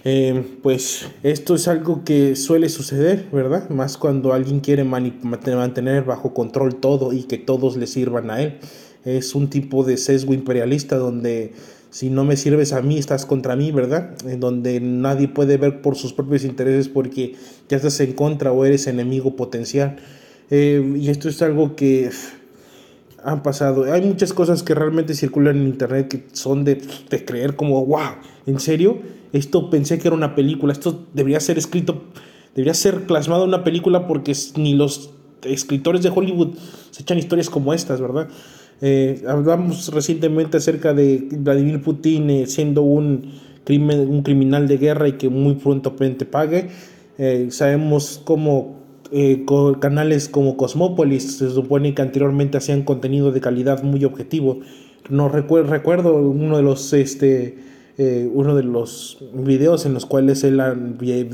eh, 0.03 0.43
pues 0.63 1.05
esto 1.21 1.53
es 1.53 1.67
algo 1.67 2.03
que 2.03 2.35
suele 2.35 2.69
suceder, 2.69 3.27
¿verdad? 3.31 3.69
Más 3.69 3.95
cuando 3.95 4.33
alguien 4.33 4.59
quiere 4.59 4.83
mantener 4.83 6.03
bajo 6.03 6.33
control 6.33 6.77
todo 6.77 7.13
y 7.13 7.25
que 7.25 7.37
todos 7.37 7.77
le 7.77 7.85
sirvan 7.85 8.31
a 8.31 8.41
él. 8.41 8.57
Es 9.05 9.35
un 9.35 9.51
tipo 9.51 9.83
de 9.83 9.97
sesgo 9.97 10.33
imperialista 10.33 10.97
donde 10.97 11.53
si 11.89 12.09
no 12.09 12.23
me 12.23 12.37
sirves 12.37 12.73
a 12.73 12.81
mí, 12.81 12.97
estás 12.97 13.25
contra 13.25 13.55
mí, 13.55 13.71
¿verdad? 13.71 14.15
En 14.25 14.39
donde 14.39 14.79
nadie 14.79 15.27
puede 15.27 15.57
ver 15.57 15.81
por 15.81 15.95
sus 15.95 16.13
propios 16.13 16.43
intereses 16.43 16.87
porque 16.87 17.35
ya 17.67 17.77
estás 17.77 17.99
en 17.99 18.13
contra 18.13 18.51
o 18.51 18.63
eres 18.65 18.87
enemigo 18.87 19.35
potencial. 19.35 19.97
Eh, 20.51 20.97
y 20.97 21.09
esto 21.09 21.29
es 21.29 21.41
algo 21.41 21.75
que 21.75 22.09
han 23.23 23.43
pasado. 23.43 23.91
Hay 23.91 24.01
muchas 24.01 24.33
cosas 24.33 24.63
que 24.63 24.75
realmente 24.75 25.13
circulan 25.13 25.57
en 25.57 25.67
internet 25.67 26.07
que 26.07 26.25
son 26.33 26.63
de, 26.63 26.81
de 27.09 27.25
creer 27.25 27.55
como, 27.55 27.85
wow, 27.85 28.17
¿en 28.45 28.59
serio? 28.59 28.99
Esto 29.33 29.69
pensé 29.69 29.99
que 29.99 30.07
era 30.07 30.15
una 30.15 30.35
película, 30.35 30.73
esto 30.73 31.05
debería 31.13 31.39
ser 31.39 31.57
escrito, 31.57 32.03
debería 32.55 32.73
ser 32.73 33.05
plasmado 33.05 33.43
en 33.43 33.49
una 33.49 33.63
película 33.63 34.07
porque 34.07 34.35
ni 34.55 34.73
los 34.73 35.11
escritores 35.43 36.01
de 36.01 36.09
Hollywood 36.09 36.55
se 36.91 37.03
echan 37.03 37.17
historias 37.17 37.49
como 37.49 37.73
estas, 37.73 38.01
¿verdad? 38.01 38.27
Eh, 38.81 39.23
hablamos 39.27 39.93
recientemente 39.93 40.57
acerca 40.57 40.93
de 40.93 41.27
Vladimir 41.31 41.81
Putin 41.81 42.29
eh, 42.29 42.47
siendo 42.47 42.81
un, 42.81 43.33
crimen, 43.65 44.09
un 44.09 44.23
criminal 44.23 44.67
de 44.67 44.77
guerra 44.77 45.07
y 45.07 45.13
que 45.13 45.29
muy 45.29 45.55
pronto 45.55 45.95
pague. 45.95 46.69
Eh, 47.17 47.47
sabemos 47.51 48.21
cómo 48.23 48.79
canales 49.79 50.29
como 50.29 50.55
Cosmópolis 50.55 51.37
se 51.39 51.49
supone 51.49 51.95
que 51.95 52.01
anteriormente 52.03 52.59
hacían 52.59 52.83
contenido 52.83 53.31
de 53.31 53.41
calidad 53.41 53.81
muy 53.81 54.05
objetivo. 54.05 54.59
No 55.09 55.29
recuerdo, 55.29 55.71
recuerdo 55.71 56.15
uno 56.15 56.57
de 56.57 56.63
los 56.63 56.93
este, 56.93 57.57
eh, 58.01 58.31
uno 58.33 58.55
de 58.55 58.63
los 58.63 59.17
videos 59.33 59.85
en 59.85 59.93
los 59.93 60.05
cuales 60.05 60.45
él 60.45 60.61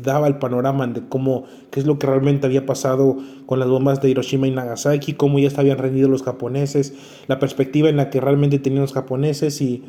daba 0.01 0.25
el 0.25 0.39
panorama 0.39 0.87
de 0.87 1.07
cómo, 1.07 1.43
qué 1.69 1.79
es 1.79 1.85
lo 1.85 1.99
que 1.99 2.07
realmente 2.07 2.47
había 2.47 2.65
pasado 2.65 3.17
con 3.45 3.59
las 3.59 3.69
bombas 3.69 4.01
de 4.01 4.09
Hiroshima 4.09 4.47
y 4.47 4.51
Nagasaki, 4.51 5.13
cómo 5.13 5.37
ya 5.37 5.51
se 5.51 5.61
habían 5.61 5.77
rendido 5.77 6.09
los 6.09 6.23
japoneses, 6.23 6.95
la 7.27 7.37
perspectiva 7.37 7.87
en 7.89 7.97
la 7.97 8.09
que 8.09 8.19
realmente 8.19 8.57
tenían 8.57 8.81
los 8.81 8.93
japoneses 8.93 9.61
y, 9.61 9.83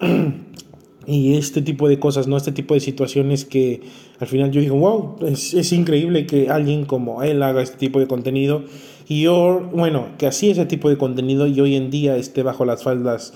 y 1.06 1.34
este 1.38 1.62
tipo 1.62 1.88
de 1.88 1.98
cosas, 1.98 2.28
¿no? 2.28 2.36
Este 2.36 2.52
tipo 2.52 2.74
de 2.74 2.80
situaciones 2.80 3.46
que 3.46 3.80
al 4.20 4.26
final 4.26 4.50
yo 4.50 4.60
digo, 4.60 4.76
wow, 4.76 5.16
es, 5.26 5.54
es 5.54 5.72
increíble 5.72 6.26
que 6.26 6.50
alguien 6.50 6.84
como 6.84 7.22
él 7.22 7.42
haga 7.42 7.62
este 7.62 7.78
tipo 7.78 8.00
de 8.00 8.06
contenido 8.06 8.64
y 9.08 9.22
yo, 9.22 9.66
bueno, 9.74 10.08
que 10.18 10.26
así 10.26 10.50
ese 10.50 10.66
tipo 10.66 10.90
de 10.90 10.98
contenido 10.98 11.46
y 11.46 11.58
hoy 11.58 11.74
en 11.74 11.90
día 11.90 12.18
esté 12.18 12.42
bajo 12.42 12.66
las 12.66 12.82
faldas 12.82 13.32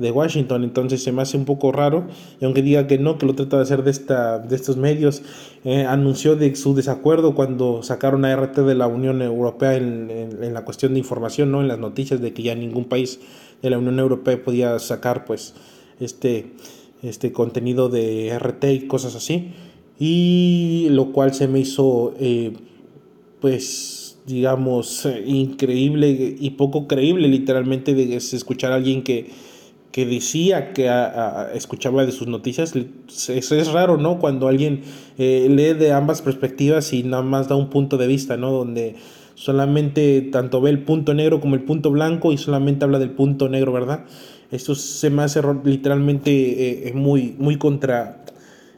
de 0.00 0.10
Washington, 0.10 0.64
entonces 0.64 1.02
se 1.02 1.12
me 1.12 1.20
hace 1.22 1.36
un 1.36 1.44
poco 1.44 1.72
raro, 1.72 2.06
y 2.40 2.44
aunque 2.44 2.62
diga 2.62 2.86
que 2.86 2.98
no, 2.98 3.18
que 3.18 3.26
lo 3.26 3.34
trata 3.34 3.58
de 3.58 3.62
hacer 3.62 3.84
de, 3.84 3.90
esta, 3.90 4.38
de 4.38 4.56
estos 4.56 4.76
medios, 4.78 5.22
eh, 5.64 5.84
anunció 5.84 6.36
de 6.36 6.56
su 6.56 6.74
desacuerdo 6.74 7.34
cuando 7.34 7.82
sacaron 7.82 8.24
a 8.24 8.34
RT 8.34 8.60
de 8.60 8.74
la 8.74 8.86
Unión 8.86 9.20
Europea 9.20 9.76
en, 9.76 10.10
en, 10.10 10.54
la 10.54 10.64
cuestión 10.64 10.94
de 10.94 11.00
información, 11.00 11.52
¿no? 11.52 11.60
en 11.60 11.68
las 11.68 11.78
noticias 11.78 12.20
de 12.20 12.32
que 12.32 12.42
ya 12.42 12.54
ningún 12.54 12.86
país 12.86 13.20
de 13.60 13.68
la 13.68 13.78
Unión 13.78 13.98
Europea 13.98 14.42
podía 14.42 14.78
sacar 14.78 15.26
pues 15.26 15.54
este, 16.00 16.52
este 17.02 17.30
contenido 17.30 17.90
de 17.90 18.36
RT 18.38 18.64
y 18.64 18.86
cosas 18.86 19.14
así, 19.14 19.52
y 19.98 20.88
lo 20.90 21.12
cual 21.12 21.34
se 21.34 21.46
me 21.46 21.60
hizo 21.60 22.14
eh, 22.18 22.54
pues 23.40 24.18
digamos 24.26 25.06
increíble 25.26 26.36
y 26.38 26.50
poco 26.50 26.86
creíble 26.86 27.28
literalmente 27.28 27.94
de 27.94 28.16
escuchar 28.16 28.72
a 28.72 28.76
alguien 28.76 29.02
que 29.02 29.28
que 29.92 30.06
decía 30.06 30.72
que 30.72 30.90
escuchaba 31.54 32.06
de 32.06 32.12
sus 32.12 32.28
noticias. 32.28 32.74
Eso 33.28 33.54
es 33.54 33.72
raro, 33.72 33.96
¿no? 33.96 34.18
Cuando 34.18 34.46
alguien 34.48 34.82
eh, 35.18 35.48
lee 35.50 35.74
de 35.74 35.92
ambas 35.92 36.22
perspectivas 36.22 36.92
y 36.92 37.02
nada 37.02 37.22
más 37.22 37.48
da 37.48 37.56
un 37.56 37.70
punto 37.70 37.96
de 37.96 38.06
vista, 38.06 38.36
¿no? 38.36 38.52
Donde 38.52 38.94
solamente 39.34 40.28
tanto 40.30 40.60
ve 40.60 40.70
el 40.70 40.84
punto 40.84 41.14
negro 41.14 41.40
como 41.40 41.54
el 41.54 41.62
punto 41.62 41.90
blanco 41.90 42.32
y 42.32 42.38
solamente 42.38 42.84
habla 42.84 42.98
del 42.98 43.10
punto 43.10 43.48
negro, 43.48 43.72
¿verdad? 43.72 44.04
Esto 44.52 44.74
se 44.74 45.10
me 45.10 45.22
hace 45.22 45.40
literalmente 45.64 46.88
eh, 46.88 46.92
muy, 46.92 47.34
muy 47.38 47.56
contra, 47.56 48.24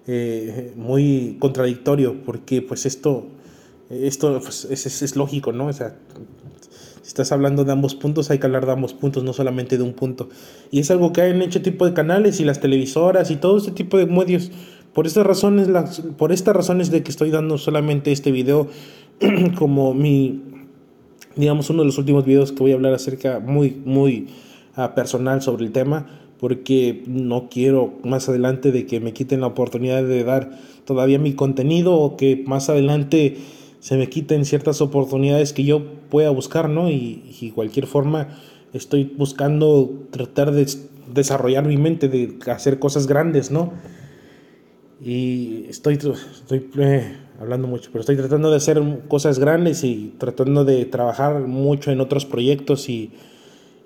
eh, 0.06 0.72
muy 0.76 1.36
contradictorio, 1.38 2.22
porque 2.24 2.62
pues 2.62 2.86
esto, 2.86 3.26
esto 3.90 4.38
pues, 4.40 4.66
es, 4.66 5.02
es, 5.02 5.16
lógico, 5.16 5.52
¿no? 5.52 5.66
O 5.66 5.72
sea, 5.72 5.96
si 7.02 7.08
estás 7.08 7.32
hablando 7.32 7.64
de 7.64 7.72
ambos 7.72 7.96
puntos, 7.96 8.30
hay 8.30 8.38
que 8.38 8.46
hablar 8.46 8.64
de 8.64 8.72
ambos 8.72 8.94
puntos, 8.94 9.24
no 9.24 9.32
solamente 9.32 9.76
de 9.76 9.82
un 9.82 9.92
punto. 9.92 10.28
Y 10.70 10.78
es 10.78 10.90
algo 10.90 11.12
que 11.12 11.20
hay 11.20 11.32
en 11.32 11.42
este 11.42 11.58
tipo 11.58 11.84
de 11.84 11.94
canales 11.94 12.38
y 12.40 12.44
las 12.44 12.60
televisoras 12.60 13.30
y 13.32 13.36
todo 13.36 13.58
este 13.58 13.72
tipo 13.72 13.98
de 13.98 14.06
medios. 14.06 14.52
Por 14.92 15.06
estas 15.08 15.26
razones, 15.26 15.68
las, 15.68 16.00
por 16.00 16.32
estas 16.32 16.54
razones 16.54 16.90
de 16.90 17.02
que 17.02 17.10
estoy 17.10 17.30
dando 17.30 17.58
solamente 17.58 18.12
este 18.12 18.30
video 18.30 18.68
como 19.58 19.94
mi, 19.94 20.42
digamos, 21.34 21.70
uno 21.70 21.80
de 21.82 21.86
los 21.86 21.98
últimos 21.98 22.24
videos 22.24 22.52
que 22.52 22.60
voy 22.60 22.70
a 22.70 22.74
hablar 22.74 22.94
acerca 22.94 23.40
muy, 23.40 23.82
muy 23.84 24.28
uh, 24.76 24.94
personal 24.94 25.42
sobre 25.42 25.64
el 25.64 25.72
tema, 25.72 26.06
porque 26.38 27.02
no 27.06 27.48
quiero 27.48 27.94
más 28.04 28.28
adelante 28.28 28.70
de 28.70 28.86
que 28.86 29.00
me 29.00 29.12
quiten 29.12 29.40
la 29.40 29.48
oportunidad 29.48 30.04
de 30.04 30.22
dar 30.22 30.50
todavía 30.84 31.18
mi 31.18 31.32
contenido 31.32 31.94
o 31.94 32.16
que 32.16 32.44
más 32.46 32.68
adelante 32.68 33.38
se 33.82 33.96
me 33.96 34.08
quiten 34.08 34.44
ciertas 34.44 34.80
oportunidades 34.80 35.52
que 35.52 35.64
yo 35.64 35.82
pueda 36.08 36.30
buscar, 36.30 36.68
¿no? 36.68 36.88
Y, 36.88 37.50
cualquier 37.52 37.88
forma 37.88 38.28
estoy 38.72 39.12
buscando 39.18 40.06
tratar 40.12 40.52
de 40.52 40.68
desarrollar 41.12 41.66
mi 41.66 41.76
mente, 41.76 42.08
de 42.08 42.38
hacer 42.46 42.78
cosas 42.78 43.08
grandes, 43.08 43.50
¿no? 43.50 43.72
Y 45.04 45.64
estoy, 45.68 45.94
estoy 45.94 46.70
eh, 46.78 47.16
hablando 47.40 47.66
mucho, 47.66 47.90
pero 47.92 48.02
estoy 48.02 48.14
tratando 48.14 48.52
de 48.52 48.58
hacer 48.58 48.80
cosas 49.08 49.40
grandes 49.40 49.82
y 49.82 50.14
tratando 50.16 50.64
de 50.64 50.84
trabajar 50.84 51.40
mucho 51.40 51.90
en 51.90 52.00
otros 52.00 52.24
proyectos 52.24 52.88
y, 52.88 53.10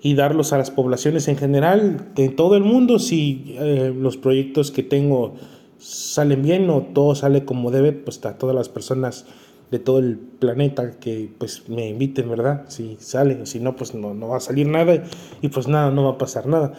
y 0.03 0.13
darlos 0.13 0.53
a 0.53 0.59
las 0.59 0.69
poblaciones 0.69 1.27
en 1.27 1.37
general, 1.37 2.11
de 2.13 2.29
todo 2.29 2.55
el 2.55 2.63
mundo, 2.63 2.99
si 2.99 3.55
eh, 3.57 3.91
los 3.99 4.15
proyectos 4.15 4.69
que 4.69 4.83
tengo 4.83 5.33
salen 5.79 6.43
bien 6.43 6.69
o 6.69 6.83
todo 6.83 7.15
sale 7.15 7.45
como 7.45 7.71
debe, 7.71 7.93
pues 7.93 8.23
a 8.25 8.37
todas 8.37 8.55
las 8.55 8.69
personas 8.69 9.25
de 9.71 9.79
todo 9.79 9.99
el 9.99 10.17
planeta 10.17 10.91
que 10.99 11.29
pues 11.37 11.67
me 11.69 11.89
inviten, 11.89 12.29
¿verdad? 12.29 12.65
Si 12.69 12.97
salen, 12.99 13.45
si 13.45 13.59
no, 13.59 13.75
pues 13.75 13.93
no, 13.93 14.13
no 14.13 14.29
va 14.29 14.37
a 14.37 14.39
salir 14.39 14.67
nada 14.67 15.03
y 15.41 15.49
pues 15.49 15.67
nada, 15.67 15.91
no 15.91 16.05
va 16.05 16.11
a 16.11 16.17
pasar 16.17 16.47
nada. 16.47 16.73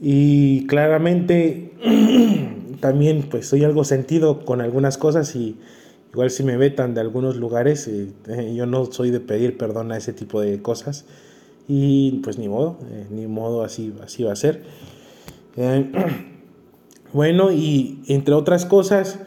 Y 0.00 0.66
claramente 0.66 1.72
también 2.80 3.28
pues 3.30 3.46
soy 3.46 3.64
algo 3.64 3.84
sentido 3.84 4.44
con 4.44 4.60
algunas 4.60 4.98
cosas 4.98 5.34
y 5.36 5.56
igual 6.12 6.30
si 6.30 6.42
me 6.42 6.56
vetan 6.56 6.94
de 6.94 7.00
algunos 7.00 7.36
lugares, 7.36 7.86
eh, 7.88 8.12
eh, 8.28 8.54
yo 8.54 8.66
no 8.66 8.86
soy 8.86 9.10
de 9.10 9.20
pedir 9.20 9.56
perdón 9.56 9.92
a 9.92 9.96
ese 9.96 10.12
tipo 10.12 10.40
de 10.40 10.60
cosas 10.60 11.06
y 11.68 12.20
pues 12.22 12.38
ni 12.38 12.48
modo, 12.48 12.78
eh, 12.90 13.06
ni 13.10 13.26
modo 13.26 13.62
así, 13.62 13.94
así 14.02 14.24
va 14.24 14.32
a 14.32 14.36
ser. 14.36 14.62
bueno, 17.12 17.52
y 17.52 18.02
entre 18.08 18.34
otras 18.34 18.66
cosas, 18.66 19.20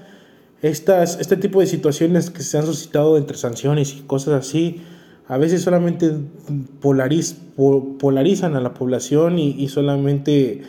estas, 0.61 1.19
este 1.19 1.37
tipo 1.37 1.61
de 1.61 1.67
situaciones 1.67 2.29
que 2.29 2.43
se 2.43 2.57
han 2.57 2.65
suscitado 2.65 3.17
entre 3.17 3.37
sanciones 3.37 3.95
y 3.95 4.01
cosas 4.01 4.33
así, 4.33 4.81
a 5.27 5.37
veces 5.37 5.61
solamente 5.61 6.11
polariz, 6.81 7.37
polarizan 7.99 8.55
a 8.55 8.61
la 8.61 8.73
población 8.73 9.37
y, 9.37 9.67
solamente 9.69 10.63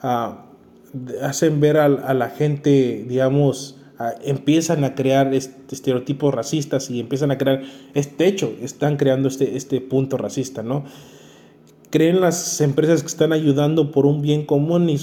ah, 0.00 0.46
hacen 1.20 1.60
ver 1.60 1.78
a, 1.78 1.88
la 1.88 2.30
gente, 2.30 3.04
digamos, 3.08 3.76
empiezan 4.22 4.84
a 4.84 4.94
crear 4.94 5.34
este, 5.34 5.74
estereotipos 5.74 6.32
racistas 6.32 6.90
y 6.90 7.00
empiezan 7.00 7.32
a 7.32 7.38
crear 7.38 7.62
este 7.94 8.26
hecho, 8.26 8.52
están 8.62 8.96
creando 8.96 9.28
este, 9.28 9.56
este 9.56 9.80
punto 9.80 10.16
racista, 10.16 10.62
¿no? 10.62 10.84
Creen 11.90 12.20
las 12.20 12.60
empresas 12.60 13.02
que 13.02 13.08
están 13.08 13.32
ayudando 13.32 13.90
por 13.90 14.06
un 14.06 14.22
bien 14.22 14.46
común 14.46 14.88
y 14.90 14.96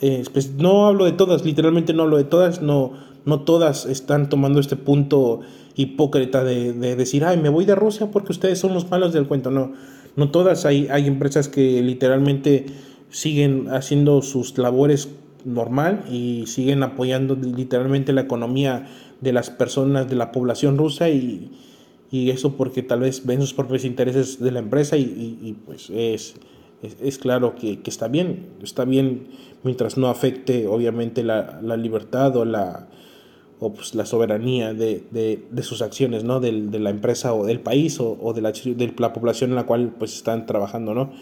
eh, 0.00 0.24
pues, 0.32 0.52
no 0.54 0.86
hablo 0.86 1.04
de 1.04 1.12
todas, 1.12 1.44
literalmente 1.44 1.92
no 1.92 2.02
hablo 2.02 2.16
de 2.16 2.24
todas, 2.24 2.60
no, 2.60 2.92
no 3.24 3.40
todas 3.42 3.86
están 3.86 4.28
tomando 4.28 4.60
este 4.60 4.76
punto 4.76 5.40
hipócrita 5.76 6.44
de, 6.44 6.72
decir, 6.96 7.24
ay, 7.24 7.38
me 7.38 7.48
voy 7.48 7.64
de 7.64 7.74
Rusia 7.74 8.10
porque 8.10 8.32
ustedes 8.32 8.58
son 8.58 8.74
los 8.74 8.90
malos 8.90 9.12
del 9.12 9.26
cuento. 9.26 9.50
No, 9.50 9.72
no 10.16 10.30
todas. 10.30 10.66
Hay, 10.66 10.88
hay 10.90 11.06
empresas 11.06 11.48
que 11.48 11.82
literalmente 11.82 12.66
siguen 13.10 13.68
haciendo 13.68 14.22
sus 14.22 14.56
labores 14.58 15.08
normal 15.44 16.04
y 16.10 16.44
siguen 16.46 16.82
apoyando 16.82 17.36
literalmente 17.36 18.12
la 18.12 18.22
economía 18.22 18.86
de 19.20 19.32
las 19.32 19.50
personas, 19.50 20.08
de 20.08 20.16
la 20.16 20.32
población 20.32 20.78
rusa 20.78 21.08
y, 21.08 21.50
y 22.10 22.30
eso 22.30 22.56
porque 22.56 22.82
tal 22.82 23.00
vez 23.00 23.26
ven 23.26 23.40
sus 23.40 23.54
propios 23.54 23.84
intereses 23.84 24.40
de 24.40 24.50
la 24.52 24.60
empresa 24.60 24.96
y, 24.96 25.56
pues 25.66 25.90
es, 25.90 26.34
es, 26.82 27.18
claro 27.18 27.54
que, 27.56 27.80
que, 27.80 27.90
está 27.90 28.08
bien, 28.08 28.46
está 28.62 28.84
bien 28.84 29.28
mientras 29.62 29.96
no 29.96 30.08
afecte 30.08 30.66
obviamente 30.66 31.22
la, 31.22 31.60
la 31.62 31.76
libertad 31.76 32.36
o 32.36 32.44
la, 32.44 32.88
o 33.60 33.72
pues 33.72 33.94
la 33.94 34.06
soberanía 34.06 34.74
de, 34.74 35.04
de, 35.10 35.44
de 35.50 35.62
sus 35.62 35.82
acciones, 35.82 36.24
¿no? 36.24 36.40
De, 36.40 36.52
de, 36.52 36.78
la 36.78 36.90
empresa 36.90 37.34
o 37.34 37.44
del 37.44 37.60
país 37.60 38.00
o, 38.00 38.18
o 38.20 38.32
de, 38.32 38.42
la, 38.42 38.52
de, 38.52 38.94
la, 38.98 39.12
población 39.12 39.50
en 39.50 39.56
la 39.56 39.64
cual 39.64 39.94
pues 39.98 40.14
están 40.14 40.46
trabajando, 40.46 40.94
¿no? 40.94 41.12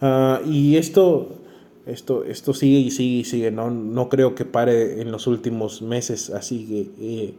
Uh, 0.00 0.48
y 0.48 0.76
esto, 0.76 1.38
esto, 1.86 2.24
esto 2.24 2.54
sigue 2.54 2.78
y 2.78 2.90
sigue 2.90 3.18
y 3.20 3.24
sigue, 3.24 3.50
¿no? 3.50 3.70
No 3.70 4.08
creo 4.08 4.34
que 4.34 4.44
pare 4.44 5.00
en 5.00 5.10
los 5.12 5.26
últimos 5.26 5.82
meses, 5.82 6.30
así 6.30 6.66
que... 6.66 6.80
Eh, 7.00 7.34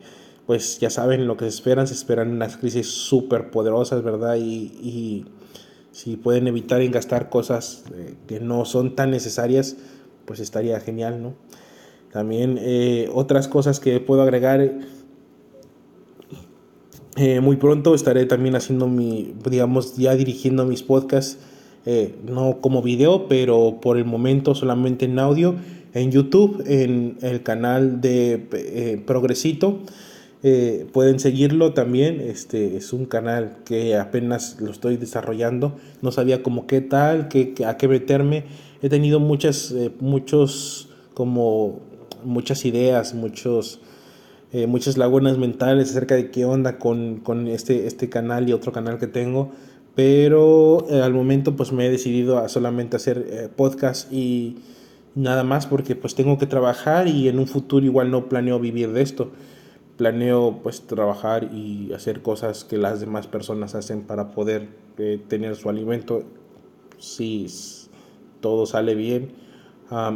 pues 0.46 0.80
ya 0.80 0.90
saben 0.90 1.26
lo 1.26 1.38
que 1.38 1.46
se 1.46 1.52
esperan, 1.52 1.88
se 1.88 1.94
esperan 1.94 2.30
unas 2.32 2.58
crisis 2.58 2.88
súper 2.88 3.50
poderosas, 3.50 4.04
¿verdad? 4.04 4.36
Y, 4.36 4.74
y, 4.84 5.26
si 5.94 6.18
pueden 6.18 6.48
evitar 6.48 6.82
en 6.82 6.92
gastar 6.92 7.30
cosas 7.30 7.84
eh, 7.94 8.16
que 8.28 8.40
no 8.40 8.66
son 8.66 8.96
tan 8.96 9.12
necesarias, 9.12 9.78
pues 10.26 10.40
estaría 10.40 10.80
genial, 10.80 11.22
¿no? 11.22 11.36
También 12.14 12.60
eh, 12.62 13.10
otras 13.12 13.48
cosas 13.48 13.80
que 13.80 14.00
puedo 14.00 14.22
agregar. 14.22 14.72
Eh, 17.16 17.40
muy 17.40 17.56
pronto 17.56 17.96
estaré 17.96 18.28
también 18.28 18.56
haciendo 18.56 18.88
mi, 18.88 19.34
digamos, 19.50 19.98
ya 19.98 20.16
dirigiendo 20.16 20.64
mis 20.66 20.84
podcasts, 20.84 21.40
eh, 21.88 22.14
no 22.24 22.62
como 22.62 22.84
video, 22.84 23.28
pero 23.28 23.80
por 23.82 23.98
el 23.98 24.06
momento 24.06 24.54
solamente 24.54 25.06
en 25.06 25.18
audio, 25.18 25.56
en 25.96 26.12
YouTube, 26.12 26.64
en 26.68 27.18
el 27.22 27.42
canal 27.42 28.00
de 28.00 29.02
Progresito. 29.08 29.80
pueden 30.92 31.20
seguirlo 31.20 31.74
también, 31.74 32.22
este 32.22 32.78
es 32.78 32.94
un 32.94 33.06
canal 33.06 33.58
que 33.66 33.96
apenas 33.96 34.58
lo 34.60 34.70
estoy 34.70 34.98
desarrollando, 34.98 35.78
no 36.04 36.12
sabía 36.12 36.44
como 36.44 36.68
qué 36.68 36.82
tal, 36.82 37.28
qué, 37.28 37.56
a 37.66 37.78
qué 37.78 37.88
meterme, 37.88 38.44
he 38.84 38.90
tenido 38.90 39.20
muchas, 39.20 39.74
muchos 40.00 40.90
como 41.14 41.80
muchas 42.26 42.66
ideas, 42.66 43.14
muchos, 43.14 43.80
eh, 44.52 44.68
muchas 44.68 44.98
lagunas 44.98 45.38
mentales 45.38 45.90
acerca 45.90 46.16
de 46.16 46.32
qué 46.32 46.46
onda 46.46 46.78
con, 46.78 47.18
con, 47.18 47.48
este, 47.48 47.88
este 47.88 48.10
canal 48.10 48.50
y 48.50 48.54
otro 48.54 48.72
canal 48.72 48.98
que 48.98 49.08
tengo. 49.08 49.52
Pero 49.96 50.88
eh, 50.90 51.02
al 51.02 51.14
momento 51.14 51.56
pues 51.56 51.72
me 51.72 51.86
he 51.86 51.90
decidido 51.90 52.40
a 52.40 52.50
solamente 52.50 52.96
hacer 52.96 53.26
eh, 53.30 53.50
podcast 53.56 54.12
y 54.12 54.58
nada 55.16 55.44
más 55.44 55.68
porque 55.68 55.96
pues 55.96 56.16
tengo 56.16 56.38
que 56.38 56.48
trabajar 56.48 57.08
y 57.08 57.28
en 57.28 57.38
un 57.38 57.48
futuro 57.48 57.86
igual 57.86 58.10
no 58.10 58.28
planeo 58.30 58.60
vivir 58.60 58.92
de 58.92 59.02
esto. 59.02 59.32
Planeo 59.98 60.62
pues 60.64 60.82
trabajar 60.82 61.52
y 61.54 61.94
hacer 61.94 62.24
cosas 62.24 62.64
que 62.64 62.78
las 62.78 63.00
demás 63.00 63.28
personas 63.28 63.76
hacen 63.76 64.02
para 64.02 64.32
poder 64.32 64.70
tener 65.28 65.56
su 65.56 65.70
alimento. 65.70 66.24
Si 66.98 67.46
todo 68.42 68.66
sale 68.66 68.96
bien, 68.96 69.34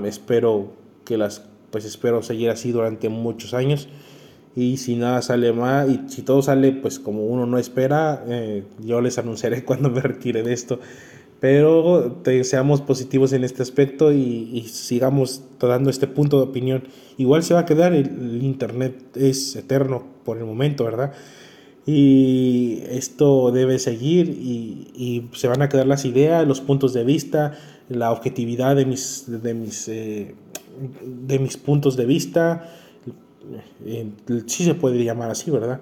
espero 0.06 0.74
que 1.06 1.18
las 1.18 1.48
pues 1.72 1.86
espero 1.86 2.22
seguir 2.24 2.50
así 2.50 2.72
durante 2.72 3.10
muchos 3.10 3.54
años. 3.54 3.88
Y 4.56 4.78
si 4.78 4.96
nada 4.96 5.22
sale 5.22 5.54
mal, 5.54 5.92
y 5.92 6.10
si 6.10 6.24
todo 6.24 6.42
sale 6.42 6.72
pues 6.72 7.00
como 7.00 7.26
uno 7.26 7.46
no 7.46 7.60
espera, 7.60 8.24
eh, 8.28 8.64
yo 8.80 9.02
les 9.02 9.18
anunciaré 9.18 9.64
cuando 9.66 9.90
me 9.90 10.02
retire 10.02 10.44
de 10.44 10.54
esto. 10.54 10.80
Pero 11.40 12.24
seamos 12.42 12.82
positivos 12.82 13.32
en 13.32 13.44
este 13.44 13.62
aspecto 13.62 14.12
y, 14.12 14.64
sigamos 14.68 15.44
dando 15.60 15.92
este 15.92 16.08
punto 16.08 16.38
de 16.38 16.44
opinión. 16.46 16.86
Igual 17.18 17.44
se 17.44 17.54
va 17.54 17.60
a 17.62 17.66
quedar, 17.66 17.94
el, 17.94 18.44
Internet 18.44 19.16
es 19.16 19.56
eterno 19.56 20.04
por 20.26 20.40
el 20.40 20.46
momento, 20.46 20.84
¿verdad? 20.84 21.14
Y 21.86 22.82
esto 22.90 23.52
debe 23.52 23.78
seguir 23.78 24.30
y, 24.30 24.88
y, 24.96 25.30
se 25.38 25.48
van 25.48 25.62
a 25.62 25.70
quedar 25.70 25.86
las 25.86 26.06
ideas, 26.06 26.48
los 26.48 26.60
puntos 26.60 26.94
de 26.94 27.04
vista, 27.04 27.54
la 27.90 28.12
objetividad 28.12 28.76
de 28.76 28.86
mis, 28.86 29.26
de 29.28 29.54
mis 29.54 29.88
eh, 29.88 30.36
de 31.04 31.40
mis 31.40 31.58
puntos 31.58 31.96
de 31.98 32.06
vista, 32.06 32.70
eh, 33.86 34.10
si 34.46 34.64
se 34.64 34.76
puede 34.76 35.04
llamar 35.04 35.32
así, 35.32 35.52
¿verdad? 35.52 35.82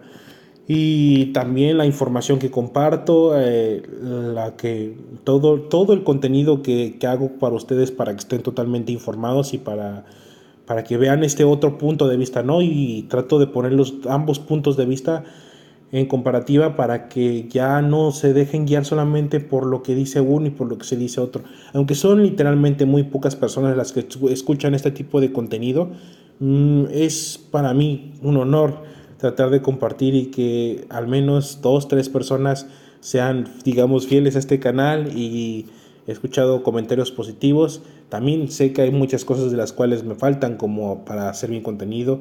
Y 0.67 1.27
también 1.27 1.77
la 1.77 1.85
información 1.85 2.39
que 2.39 2.49
comparto, 2.49 3.39
eh, 3.39 3.83
la 4.01 4.55
que, 4.55 4.97
todo, 5.23 5.61
todo 5.61 5.93
el 5.93 6.03
contenido 6.03 6.63
que, 6.63 6.97
que, 6.99 7.05
hago 7.05 7.33
para 7.39 7.55
ustedes 7.55 7.91
para 7.91 8.13
que 8.13 8.19
estén 8.19 8.41
totalmente 8.41 8.91
informados 8.91 9.53
y 9.53 9.59
para, 9.59 10.05
para 10.65 10.83
que 10.83 10.97
vean 10.97 11.23
este 11.23 11.43
otro 11.43 11.77
punto 11.77 12.07
de 12.07 12.17
vista, 12.17 12.41
¿no? 12.41 12.63
Y 12.63 13.05
trato 13.09 13.37
de 13.37 13.45
poner 13.45 13.73
los 13.73 13.93
ambos 14.09 14.39
puntos 14.39 14.75
de 14.75 14.85
vista 14.85 15.23
en 15.91 16.07
comparativa 16.07 16.75
para 16.75 17.07
que 17.07 17.47
ya 17.47 17.81
no 17.81 18.11
se 18.11 18.33
dejen 18.33 18.65
guiar 18.65 18.85
solamente 18.85 19.39
por 19.39 19.65
lo 19.65 19.83
que 19.83 19.95
dice 19.95 20.19
uno 20.19 20.47
y 20.47 20.49
por 20.49 20.67
lo 20.67 20.77
que 20.77 20.85
se 20.85 20.97
dice 20.97 21.21
otro. 21.21 21.43
Aunque 21.73 21.95
son 21.95 22.23
literalmente 22.23 22.85
muy 22.85 23.03
pocas 23.03 23.35
personas 23.35 23.77
las 23.77 23.91
que 23.91 24.05
escuchan 24.29 24.73
este 24.73 24.91
tipo 24.91 25.21
de 25.21 25.31
contenido, 25.31 25.89
mm, 26.39 26.85
es 26.91 27.39
para 27.51 27.73
mí 27.73 28.13
un 28.21 28.37
honor 28.37 28.83
tratar 29.17 29.49
de 29.49 29.61
compartir 29.61 30.15
y 30.15 30.25
que 30.27 30.85
al 30.89 31.07
menos 31.07 31.59
dos, 31.61 31.87
tres 31.87 32.09
personas 32.09 32.67
sean, 32.99 33.47
digamos, 33.63 34.07
fieles 34.07 34.35
a 34.35 34.39
este 34.39 34.59
canal 34.59 35.15
y 35.15 35.67
he 36.07 36.11
escuchado 36.11 36.63
comentarios 36.63 37.11
positivos. 37.11 37.81
También 38.09 38.49
sé 38.51 38.73
que 38.73 38.81
hay 38.81 38.91
muchas 38.91 39.23
cosas 39.25 39.51
de 39.51 39.57
las 39.57 39.73
cuales 39.73 40.03
me 40.03 40.15
faltan 40.15 40.57
como 40.57 41.05
para 41.05 41.29
hacer 41.29 41.49
mi 41.49 41.61
contenido 41.61 42.19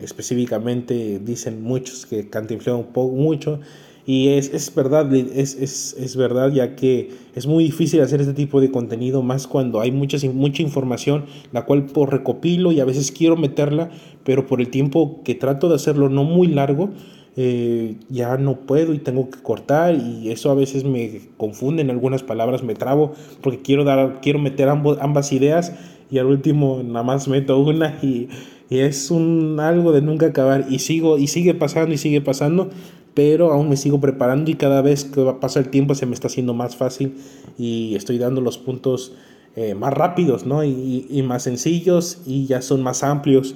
específicamente 0.00 1.18
dicen 1.18 1.62
muchos 1.62 2.06
que 2.06 2.28
cantinflea 2.28 2.76
un 2.76 2.92
poco 2.92 3.14
mucho 3.14 3.60
y 4.08 4.28
es, 4.28 4.54
es 4.54 4.72
verdad, 4.72 5.12
es, 5.12 5.56
es, 5.56 5.96
es, 5.98 6.16
verdad 6.16 6.52
ya 6.52 6.76
que 6.76 7.10
es 7.34 7.46
muy 7.48 7.64
difícil 7.64 8.00
hacer 8.02 8.20
este 8.20 8.34
tipo 8.34 8.60
de 8.60 8.70
contenido 8.70 9.20
más 9.22 9.48
cuando 9.48 9.80
hay 9.80 9.90
mucha, 9.90 10.16
mucha 10.32 10.62
información 10.62 11.24
la 11.52 11.64
cual 11.64 11.86
por 11.86 12.12
recopilo 12.12 12.70
y 12.70 12.78
a 12.78 12.84
veces 12.84 13.10
quiero 13.10 13.36
meterla 13.36 13.90
pero 14.22 14.46
por 14.46 14.60
el 14.60 14.68
tiempo 14.68 15.22
que 15.24 15.34
trato 15.34 15.68
de 15.68 15.74
hacerlo 15.74 16.08
no 16.08 16.22
muy 16.22 16.46
largo 16.46 16.90
eh, 17.38 17.96
ya 18.08 18.38
no 18.38 18.60
puedo 18.60 18.94
y 18.94 18.98
tengo 18.98 19.28
que 19.28 19.42
cortar 19.42 19.94
y 19.94 20.30
eso 20.30 20.50
a 20.50 20.54
veces 20.54 20.84
me 20.84 21.20
confunde 21.36 21.82
en 21.82 21.90
algunas 21.90 22.22
palabras, 22.22 22.62
me 22.62 22.74
trabo 22.74 23.12
porque 23.42 23.60
quiero, 23.60 23.84
dar, 23.84 24.22
quiero 24.22 24.38
meter 24.38 24.70
ambos, 24.70 24.96
ambas 25.02 25.32
ideas 25.32 25.74
y 26.10 26.16
al 26.16 26.26
último 26.26 26.82
nada 26.82 27.02
más 27.02 27.28
meto 27.28 27.58
una 27.58 27.98
y 28.02 28.28
y 28.68 28.80
es 28.80 29.10
un 29.10 29.58
algo 29.60 29.92
de 29.92 30.02
nunca 30.02 30.26
acabar 30.26 30.66
y 30.68 30.80
sigo 30.80 31.18
y 31.18 31.28
sigue 31.28 31.54
pasando 31.54 31.94
y 31.94 31.98
sigue 31.98 32.20
pasando 32.20 32.70
pero 33.14 33.50
aún 33.50 33.70
me 33.70 33.78
sigo 33.78 33.98
preparando 33.98 34.50
y 34.50 34.56
cada 34.56 34.82
vez 34.82 35.04
que 35.04 35.24
pasa 35.40 35.58
el 35.58 35.68
tiempo 35.68 35.94
se 35.94 36.04
me 36.04 36.12
está 36.12 36.26
haciendo 36.26 36.52
más 36.52 36.76
fácil 36.76 37.14
y 37.56 37.94
estoy 37.94 38.18
dando 38.18 38.42
los 38.42 38.58
puntos 38.58 39.12
eh, 39.56 39.74
más 39.74 39.94
rápidos 39.94 40.44
¿no? 40.44 40.62
y, 40.64 41.06
y, 41.08 41.22
más 41.22 41.44
sencillos 41.44 42.18
y 42.26 42.44
ya 42.44 42.60
son 42.60 42.82
más 42.82 43.02
amplios 43.02 43.54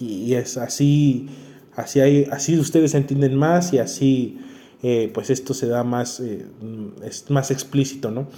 y, 0.00 0.34
es 0.34 0.56
así 0.56 1.26
así 1.74 1.98
hay, 1.98 2.28
así 2.30 2.56
ustedes 2.58 2.94
entienden 2.94 3.34
más 3.34 3.72
y 3.72 3.78
así 3.78 4.38
eh, 4.84 5.10
pues 5.12 5.30
esto 5.30 5.52
se 5.52 5.66
da 5.66 5.82
más 5.82 6.20
eh, 6.20 6.46
es 7.04 7.28
más 7.28 7.50
explícito 7.50 8.12
no 8.12 8.28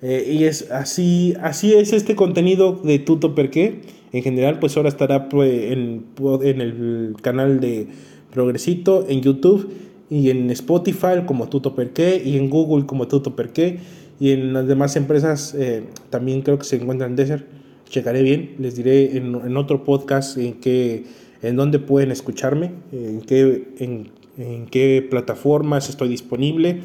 y 0.00 0.44
es 0.44 0.70
así 0.70 1.34
así 1.42 1.74
es 1.74 1.92
este 1.92 2.14
contenido 2.14 2.80
de 2.84 3.00
Tuto 3.00 3.34
Perqué 3.34 3.82
en 4.12 4.22
general, 4.22 4.58
pues 4.58 4.76
ahora 4.76 4.88
estará 4.88 5.28
pues, 5.28 5.72
en, 5.72 6.06
en 6.42 6.60
el 6.60 7.16
canal 7.20 7.60
de 7.60 7.88
Progresito, 8.32 9.06
en 9.08 9.22
YouTube 9.22 9.70
y 10.10 10.30
en 10.30 10.50
Spotify 10.50 11.24
como 11.26 11.48
Tuto 11.48 11.74
Perqué 11.74 12.22
y 12.24 12.36
en 12.36 12.50
Google 12.50 12.86
como 12.86 13.08
Tuto 13.08 13.36
Perqué 13.36 13.78
y 14.20 14.32
en 14.32 14.52
las 14.52 14.66
demás 14.66 14.96
empresas 14.96 15.54
eh, 15.54 15.84
también 16.10 16.42
creo 16.42 16.58
que 16.58 16.64
se 16.64 16.76
encuentran 16.76 17.16
Desert. 17.16 17.46
Checaré 17.88 18.22
bien, 18.22 18.54
les 18.58 18.76
diré 18.76 19.16
en, 19.16 19.34
en 19.34 19.56
otro 19.56 19.84
podcast 19.84 20.36
en 20.36 20.54
qué, 20.54 21.04
en 21.40 21.56
dónde 21.56 21.78
pueden 21.78 22.10
escucharme, 22.10 22.72
en 22.92 23.22
qué, 23.22 23.68
en, 23.78 24.10
en 24.36 24.66
qué 24.66 25.06
plataformas 25.08 25.88
estoy 25.88 26.08
disponible 26.08 26.82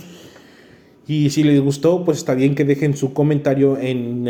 y 1.06 1.30
si 1.32 1.44
les 1.44 1.60
gustó, 1.60 2.06
pues 2.06 2.20
está 2.20 2.34
bien 2.34 2.56
que 2.56 2.63
dejen 2.63 2.96
su 2.96 3.13
comentario 3.13 3.78
en, 3.78 4.24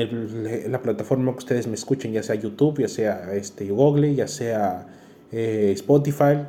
la 0.71 0.81
plataforma 0.81 1.31
que 1.33 1.37
ustedes 1.37 1.67
me 1.67 1.75
escuchen, 1.75 2.11
ya 2.13 2.23
sea 2.23 2.35
YouTube, 2.35 2.81
ya 2.81 2.87
sea 2.87 3.33
este, 3.35 3.69
Google, 3.69 4.15
ya 4.15 4.27
sea 4.27 4.87
eh, 5.31 5.71
Spotify, 5.75 6.45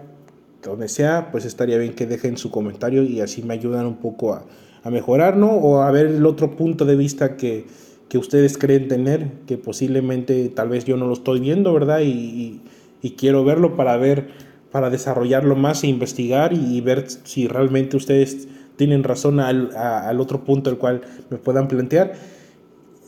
donde 0.62 0.88
sea, 0.88 1.30
pues 1.30 1.44
estaría 1.44 1.76
bien 1.76 1.92
que 1.92 2.06
dejen 2.06 2.38
su 2.38 2.50
comentario 2.50 3.02
y 3.02 3.20
así 3.20 3.42
me 3.42 3.52
ayudan 3.52 3.84
un 3.84 3.96
poco 3.96 4.32
a, 4.32 4.46
a 4.84 4.90
mejorar, 4.90 5.36
¿no? 5.36 5.50
O 5.50 5.82
a 5.82 5.90
ver 5.90 6.06
el 6.06 6.24
otro 6.24 6.56
punto 6.56 6.84
de 6.84 6.96
vista 6.96 7.36
que, 7.36 7.66
que, 8.08 8.16
ustedes 8.16 8.56
creen 8.56 8.88
tener, 8.88 9.30
que 9.46 9.58
posiblemente 9.58 10.48
tal 10.50 10.68
vez 10.68 10.84
yo 10.84 10.96
no 10.96 11.06
lo 11.06 11.14
estoy 11.14 11.40
viendo, 11.40 11.72
¿verdad? 11.74 12.00
Y, 12.00 12.60
y, 13.02 13.10
quiero 13.12 13.44
verlo 13.44 13.76
para 13.76 13.98
ver, 13.98 14.28
para 14.70 14.88
desarrollarlo 14.88 15.56
más 15.56 15.84
e 15.84 15.88
investigar 15.88 16.54
y 16.54 16.80
ver 16.80 17.06
si 17.08 17.48
realmente 17.48 17.96
ustedes 17.96 18.48
tienen 18.76 19.04
razón 19.04 19.40
al, 19.40 19.74
al 19.76 20.20
otro 20.20 20.44
punto 20.44 20.70
el 20.70 20.78
cual 20.78 21.02
me 21.30 21.38
puedan 21.38 21.68
plantear. 21.68 22.14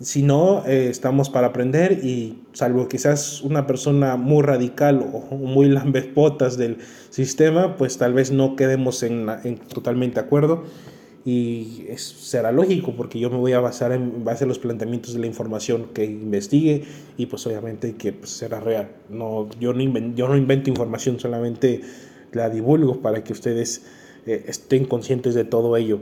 Si 0.00 0.22
no, 0.22 0.62
eh, 0.66 0.88
estamos 0.90 1.30
para 1.30 1.48
aprender 1.48 2.04
y 2.04 2.42
salvo 2.52 2.86
quizás 2.86 3.40
una 3.40 3.66
persona 3.66 4.16
muy 4.16 4.42
radical 4.42 5.06
o 5.12 5.36
muy 5.36 5.68
lambespotas 5.68 6.58
del 6.58 6.78
sistema, 7.08 7.76
pues 7.76 7.96
tal 7.96 8.12
vez 8.12 8.30
no 8.30 8.56
quedemos 8.56 9.02
en, 9.02 9.26
en 9.44 9.56
totalmente 9.56 10.20
acuerdo 10.20 10.64
y 11.26 11.88
será 11.96 12.52
lógico 12.52 12.94
porque 12.96 13.18
yo 13.18 13.28
me 13.30 13.36
voy 13.36 13.52
a 13.52 13.58
basar 13.58 13.90
en 13.90 14.24
base 14.24 14.44
a 14.44 14.46
los 14.46 14.60
planteamientos 14.60 15.12
de 15.12 15.18
la 15.18 15.26
información 15.26 15.88
que 15.92 16.04
investigue 16.04 16.84
y 17.16 17.26
pues 17.26 17.44
obviamente 17.48 17.96
que 17.96 18.12
pues, 18.12 18.30
será 18.30 18.60
real. 18.60 18.90
No, 19.10 19.48
yo, 19.58 19.72
no 19.72 19.82
invento, 19.82 20.16
yo 20.16 20.28
no 20.28 20.36
invento 20.36 20.70
información, 20.70 21.18
solamente 21.18 21.80
la 22.30 22.48
divulgo 22.48 23.00
para 23.00 23.24
que 23.24 23.32
ustedes 23.32 23.84
eh, 24.26 24.44
estén 24.48 24.84
conscientes 24.84 25.34
de 25.34 25.44
todo 25.44 25.76
ello. 25.76 26.00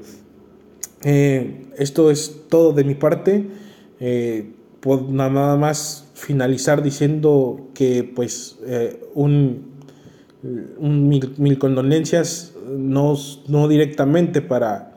Eh, 1.03 1.67
esto 1.77 2.11
es 2.11 2.43
todo 2.49 2.73
de 2.73 2.85
mi 2.85 2.95
parte. 2.95 3.47
Eh, 4.01 4.53
puedo 4.81 5.07
nada 5.11 5.57
más 5.57 6.11
finalizar 6.15 6.83
diciendo 6.83 7.69
que 7.75 8.05
pues 8.05 8.59
un, 9.15 9.73
mil, 10.43 11.35
mil, 11.39 11.59
condolencias 11.59 12.55
no, 12.69 13.15
no 13.49 13.69
directamente 13.69 14.43
para 14.43 14.95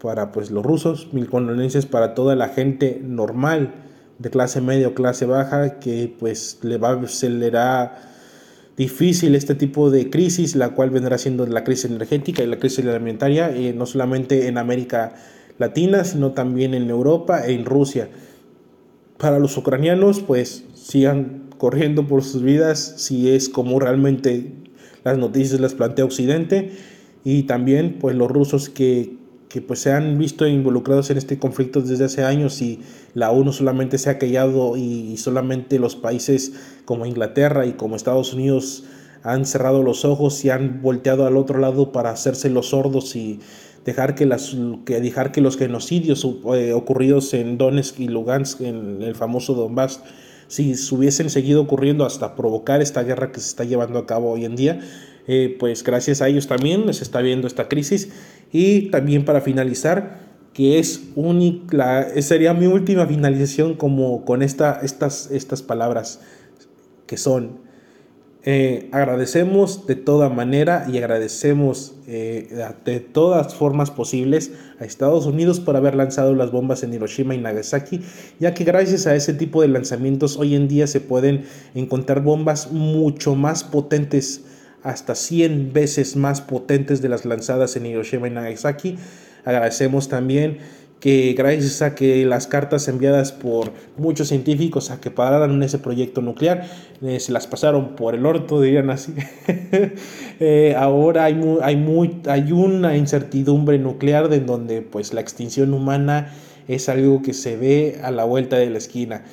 para 0.00 0.30
pues 0.30 0.50
los 0.50 0.64
rusos, 0.64 1.12
mil 1.12 1.28
condolencias 1.28 1.86
para 1.86 2.14
toda 2.14 2.36
la 2.36 2.48
gente 2.48 3.00
normal 3.02 3.74
de 4.18 4.30
clase 4.30 4.60
media 4.60 4.88
o 4.88 4.94
clase 4.94 5.26
baja 5.26 5.78
que 5.78 6.14
pues 6.18 6.58
le 6.62 6.78
va 6.78 7.06
se 7.08 7.30
le 7.30 7.46
hará 7.46 8.15
difícil 8.76 9.34
este 9.34 9.54
tipo 9.54 9.90
de 9.90 10.10
crisis, 10.10 10.54
la 10.54 10.70
cual 10.70 10.90
vendrá 10.90 11.18
siendo 11.18 11.46
la 11.46 11.64
crisis 11.64 11.86
energética 11.86 12.42
y 12.42 12.46
la 12.46 12.58
crisis 12.58 12.84
alimentaria, 12.84 13.50
eh, 13.50 13.72
no 13.72 13.86
solamente 13.86 14.48
en 14.48 14.58
América 14.58 15.14
Latina, 15.58 16.04
sino 16.04 16.32
también 16.32 16.74
en 16.74 16.90
Europa 16.90 17.46
e 17.46 17.54
en 17.54 17.64
Rusia. 17.64 18.08
Para 19.18 19.38
los 19.38 19.56
ucranianos, 19.56 20.20
pues 20.20 20.64
sigan 20.74 21.48
corriendo 21.56 22.06
por 22.06 22.22
sus 22.22 22.42
vidas, 22.42 22.94
si 22.98 23.30
es 23.30 23.48
como 23.48 23.80
realmente 23.80 24.52
las 25.04 25.16
noticias 25.16 25.58
las 25.60 25.74
plantea 25.74 26.04
Occidente, 26.04 26.72
y 27.24 27.44
también 27.44 27.96
pues 27.98 28.14
los 28.14 28.30
rusos 28.30 28.68
que 28.68 29.16
que 29.48 29.60
pues 29.62 29.80
se 29.80 29.92
han 29.92 30.18
visto 30.18 30.46
involucrados 30.46 31.10
en 31.10 31.18
este 31.18 31.38
conflicto 31.38 31.80
desde 31.80 32.04
hace 32.04 32.24
años 32.24 32.60
y 32.62 32.80
la 33.14 33.30
ONU 33.30 33.52
solamente 33.52 33.98
se 33.98 34.10
ha 34.10 34.18
callado 34.18 34.76
y 34.76 35.16
solamente 35.16 35.78
los 35.78 35.96
países 35.96 36.52
como 36.84 37.06
Inglaterra 37.06 37.66
y 37.66 37.72
como 37.72 37.96
Estados 37.96 38.34
Unidos 38.34 38.84
han 39.22 39.44
cerrado 39.44 39.82
los 39.82 40.04
ojos 40.04 40.44
y 40.44 40.50
han 40.50 40.82
volteado 40.82 41.26
al 41.26 41.36
otro 41.36 41.58
lado 41.58 41.92
para 41.92 42.10
hacerse 42.10 42.48
los 42.48 42.68
sordos 42.68 43.16
y 43.16 43.40
dejar 43.84 44.14
que, 44.14 44.26
las, 44.26 44.56
que, 44.84 45.00
dejar 45.00 45.32
que 45.32 45.40
los 45.40 45.56
genocidios 45.56 46.26
eh, 46.54 46.72
ocurridos 46.72 47.34
en 47.34 47.56
Donetsk 47.56 48.00
y 48.00 48.08
Lugansk, 48.08 48.60
en 48.60 49.02
el 49.02 49.14
famoso 49.14 49.54
Donbass, 49.54 50.00
si 50.48 50.74
hubiesen 50.92 51.30
seguido 51.30 51.62
ocurriendo 51.62 52.04
hasta 52.04 52.36
provocar 52.36 52.82
esta 52.82 53.02
guerra 53.02 53.32
que 53.32 53.40
se 53.40 53.48
está 53.48 53.64
llevando 53.64 53.98
a 53.98 54.06
cabo 54.06 54.30
hoy 54.30 54.44
en 54.44 54.54
día, 54.54 54.80
eh, 55.28 55.56
pues 55.58 55.82
gracias 55.82 56.22
a 56.22 56.28
ellos 56.28 56.46
también 56.46 56.92
se 56.94 57.02
está 57.02 57.20
viendo 57.20 57.46
esta 57.46 57.68
crisis. 57.68 58.10
Y 58.52 58.90
también 58.90 59.24
para 59.24 59.40
finalizar, 59.40 60.18
que 60.52 60.78
es 60.78 61.02
única, 61.14 62.08
sería 62.22 62.54
mi 62.54 62.66
última 62.66 63.06
finalización 63.06 63.74
como 63.74 64.24
con 64.24 64.42
esta, 64.42 64.80
estas, 64.82 65.30
estas 65.30 65.62
palabras 65.62 66.20
que 67.06 67.16
son, 67.16 67.66
eh, 68.48 68.88
agradecemos 68.92 69.88
de 69.88 69.96
toda 69.96 70.28
manera 70.28 70.86
y 70.88 70.98
agradecemos 70.98 71.96
eh, 72.06 72.48
de 72.84 73.00
todas 73.00 73.56
formas 73.56 73.90
posibles 73.90 74.52
a 74.78 74.84
Estados 74.84 75.26
Unidos 75.26 75.58
por 75.58 75.74
haber 75.74 75.96
lanzado 75.96 76.32
las 76.32 76.52
bombas 76.52 76.84
en 76.84 76.94
Hiroshima 76.94 77.34
y 77.34 77.38
Nagasaki, 77.38 78.02
ya 78.38 78.54
que 78.54 78.62
gracias 78.62 79.08
a 79.08 79.16
ese 79.16 79.34
tipo 79.34 79.62
de 79.62 79.68
lanzamientos 79.68 80.36
hoy 80.36 80.54
en 80.54 80.68
día 80.68 80.86
se 80.86 81.00
pueden 81.00 81.44
encontrar 81.74 82.22
bombas 82.22 82.70
mucho 82.70 83.34
más 83.34 83.64
potentes 83.64 84.44
hasta 84.86 85.16
100 85.16 85.72
veces 85.72 86.14
más 86.14 86.40
potentes 86.40 87.02
de 87.02 87.08
las 87.08 87.24
lanzadas 87.24 87.74
en 87.76 87.86
Hiroshima 87.86 88.28
y 88.28 88.30
Nagasaki. 88.30 88.96
Agradecemos 89.44 90.08
también 90.08 90.58
que 91.00 91.34
gracias 91.36 91.82
a 91.82 91.94
que 91.94 92.24
las 92.24 92.46
cartas 92.46 92.88
enviadas 92.88 93.32
por 93.32 93.72
muchos 93.98 94.28
científicos 94.28 94.90
a 94.90 95.00
que 95.00 95.10
pararan 95.10 95.50
en 95.50 95.62
ese 95.62 95.78
proyecto 95.78 96.22
nuclear, 96.22 96.66
eh, 97.02 97.20
se 97.20 97.32
las 97.32 97.46
pasaron 97.46 97.96
por 97.96 98.14
el 98.14 98.24
orto, 98.24 98.60
dirían 98.60 98.90
así. 98.90 99.14
Eh, 100.38 100.74
ahora 100.76 101.24
hay, 101.24 101.40
hay, 101.62 101.76
muy, 101.76 102.20
hay 102.26 102.52
una 102.52 102.94
incertidumbre 102.94 103.78
nuclear 103.78 104.28
de 104.28 104.40
donde 104.40 104.82
pues 104.82 105.14
la 105.14 105.22
extinción 105.22 105.72
humana 105.72 106.30
es 106.68 106.90
algo 106.90 107.22
que 107.22 107.32
se 107.32 107.56
ve 107.56 107.98
a 108.02 108.10
la 108.10 108.24
vuelta 108.24 108.56
de 108.56 108.68
la 108.68 108.76
esquina. 108.76 109.24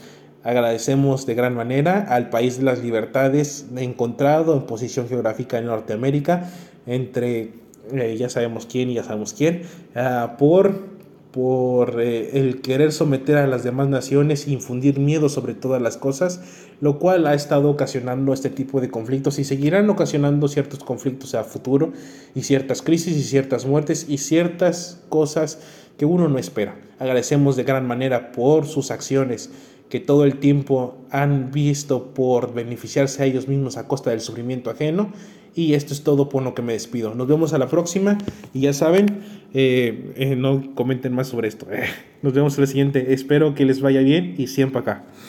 Agradecemos 0.44 1.26
de 1.26 1.36
gran 1.36 1.56
manera 1.56 2.06
al 2.10 2.30
país 2.30 2.58
de 2.58 2.64
las 2.64 2.84
libertades 2.84 3.66
encontrado 3.78 4.56
en 4.56 4.64
posición 4.64 5.08
geográfica 5.08 5.58
en 5.58 5.68
Norteamérica, 5.68 6.52
entre 6.86 7.64
eh, 7.92 8.16
ya 8.18 8.30
sabemos 8.30 8.66
quién 8.66 8.90
y 8.90 8.96
ya 8.96 9.04
sabemos 9.04 9.34
quién, 9.34 9.64
ah, 9.96 10.36
por, 10.38 10.82
por 11.32 12.02
eh, 12.02 12.40
el 12.40 12.62
querer 12.62 12.92
someter 12.92 13.38
a 13.38 13.48
las 13.48 13.64
demás 13.64 13.88
naciones 13.88 14.46
e 14.48 14.52
infundir 14.52 15.00
miedo 15.00 15.30
sobre 15.30 15.54
todas 15.54 15.82
las 15.82 15.96
cosas, 15.96 16.42
lo 16.82 17.00
cual 17.00 17.26
ha 17.26 17.34
estado 17.34 17.70
ocasionando 17.70 18.34
este 18.34 18.50
tipo 18.50 18.82
de 18.82 18.90
conflictos 18.90 19.40
y 19.40 19.46
seguirán 19.46 19.90
ocasionando 19.90 20.50
ciertos 20.50 20.84
conflictos 20.84 21.36
a 21.36 21.46
futuro 21.46 21.94
y 22.36 22.44
ciertas 22.44 22.82
crisis 22.82 23.16
y 23.16 23.24
ciertas 23.24 23.66
muertes 23.66 24.08
y 24.10 24.18
ciertas 24.18 25.02
cosas 25.08 25.60
que 25.98 26.06
uno 26.06 26.28
no 26.28 26.38
espera. 26.38 26.76
Agradecemos 27.00 27.56
de 27.56 27.64
gran 27.64 27.88
manera 27.88 28.32
por 28.32 28.66
sus 28.66 28.92
acciones 28.92 29.50
que 29.94 30.00
todo 30.00 30.26
el 30.26 30.40
tiempo 30.40 30.98
han 31.12 31.52
visto 31.52 32.16
por 32.16 32.56
beneficiarse 32.56 33.22
a 33.22 33.28
ellos 33.28 33.48
mismos 33.48 33.78
a 33.78 33.88
costa 33.88 34.10
del 34.10 34.22
sufrimiento 34.22 34.72
ajeno. 34.72 35.14
Y 35.54 35.76
esto 35.76 35.94
es 35.94 36.02
todo 36.02 36.30
por 36.30 36.42
lo 36.42 36.56
que 36.56 36.64
me 36.64 36.74
despido. 36.74 37.14
Nos 37.14 37.28
vemos 37.28 37.54
a 37.54 37.60
la 37.60 37.68
próxima 37.68 38.18
y 38.56 38.62
ya 38.62 38.74
saben, 38.74 39.20
eh, 39.54 40.12
eh, 40.16 40.36
no 40.36 40.74
comenten 40.74 41.14
más 41.14 41.28
sobre 41.28 41.48
esto. 41.48 41.68
Nos 42.24 42.34
vemos 42.34 42.58
en 42.58 42.62
la 42.62 42.68
siguiente. 42.68 43.14
Espero 43.14 43.54
que 43.54 43.66
les 43.66 43.82
vaya 43.82 44.02
bien 44.02 44.34
y 44.36 44.48
siempre 44.48 44.80
acá. 44.80 45.04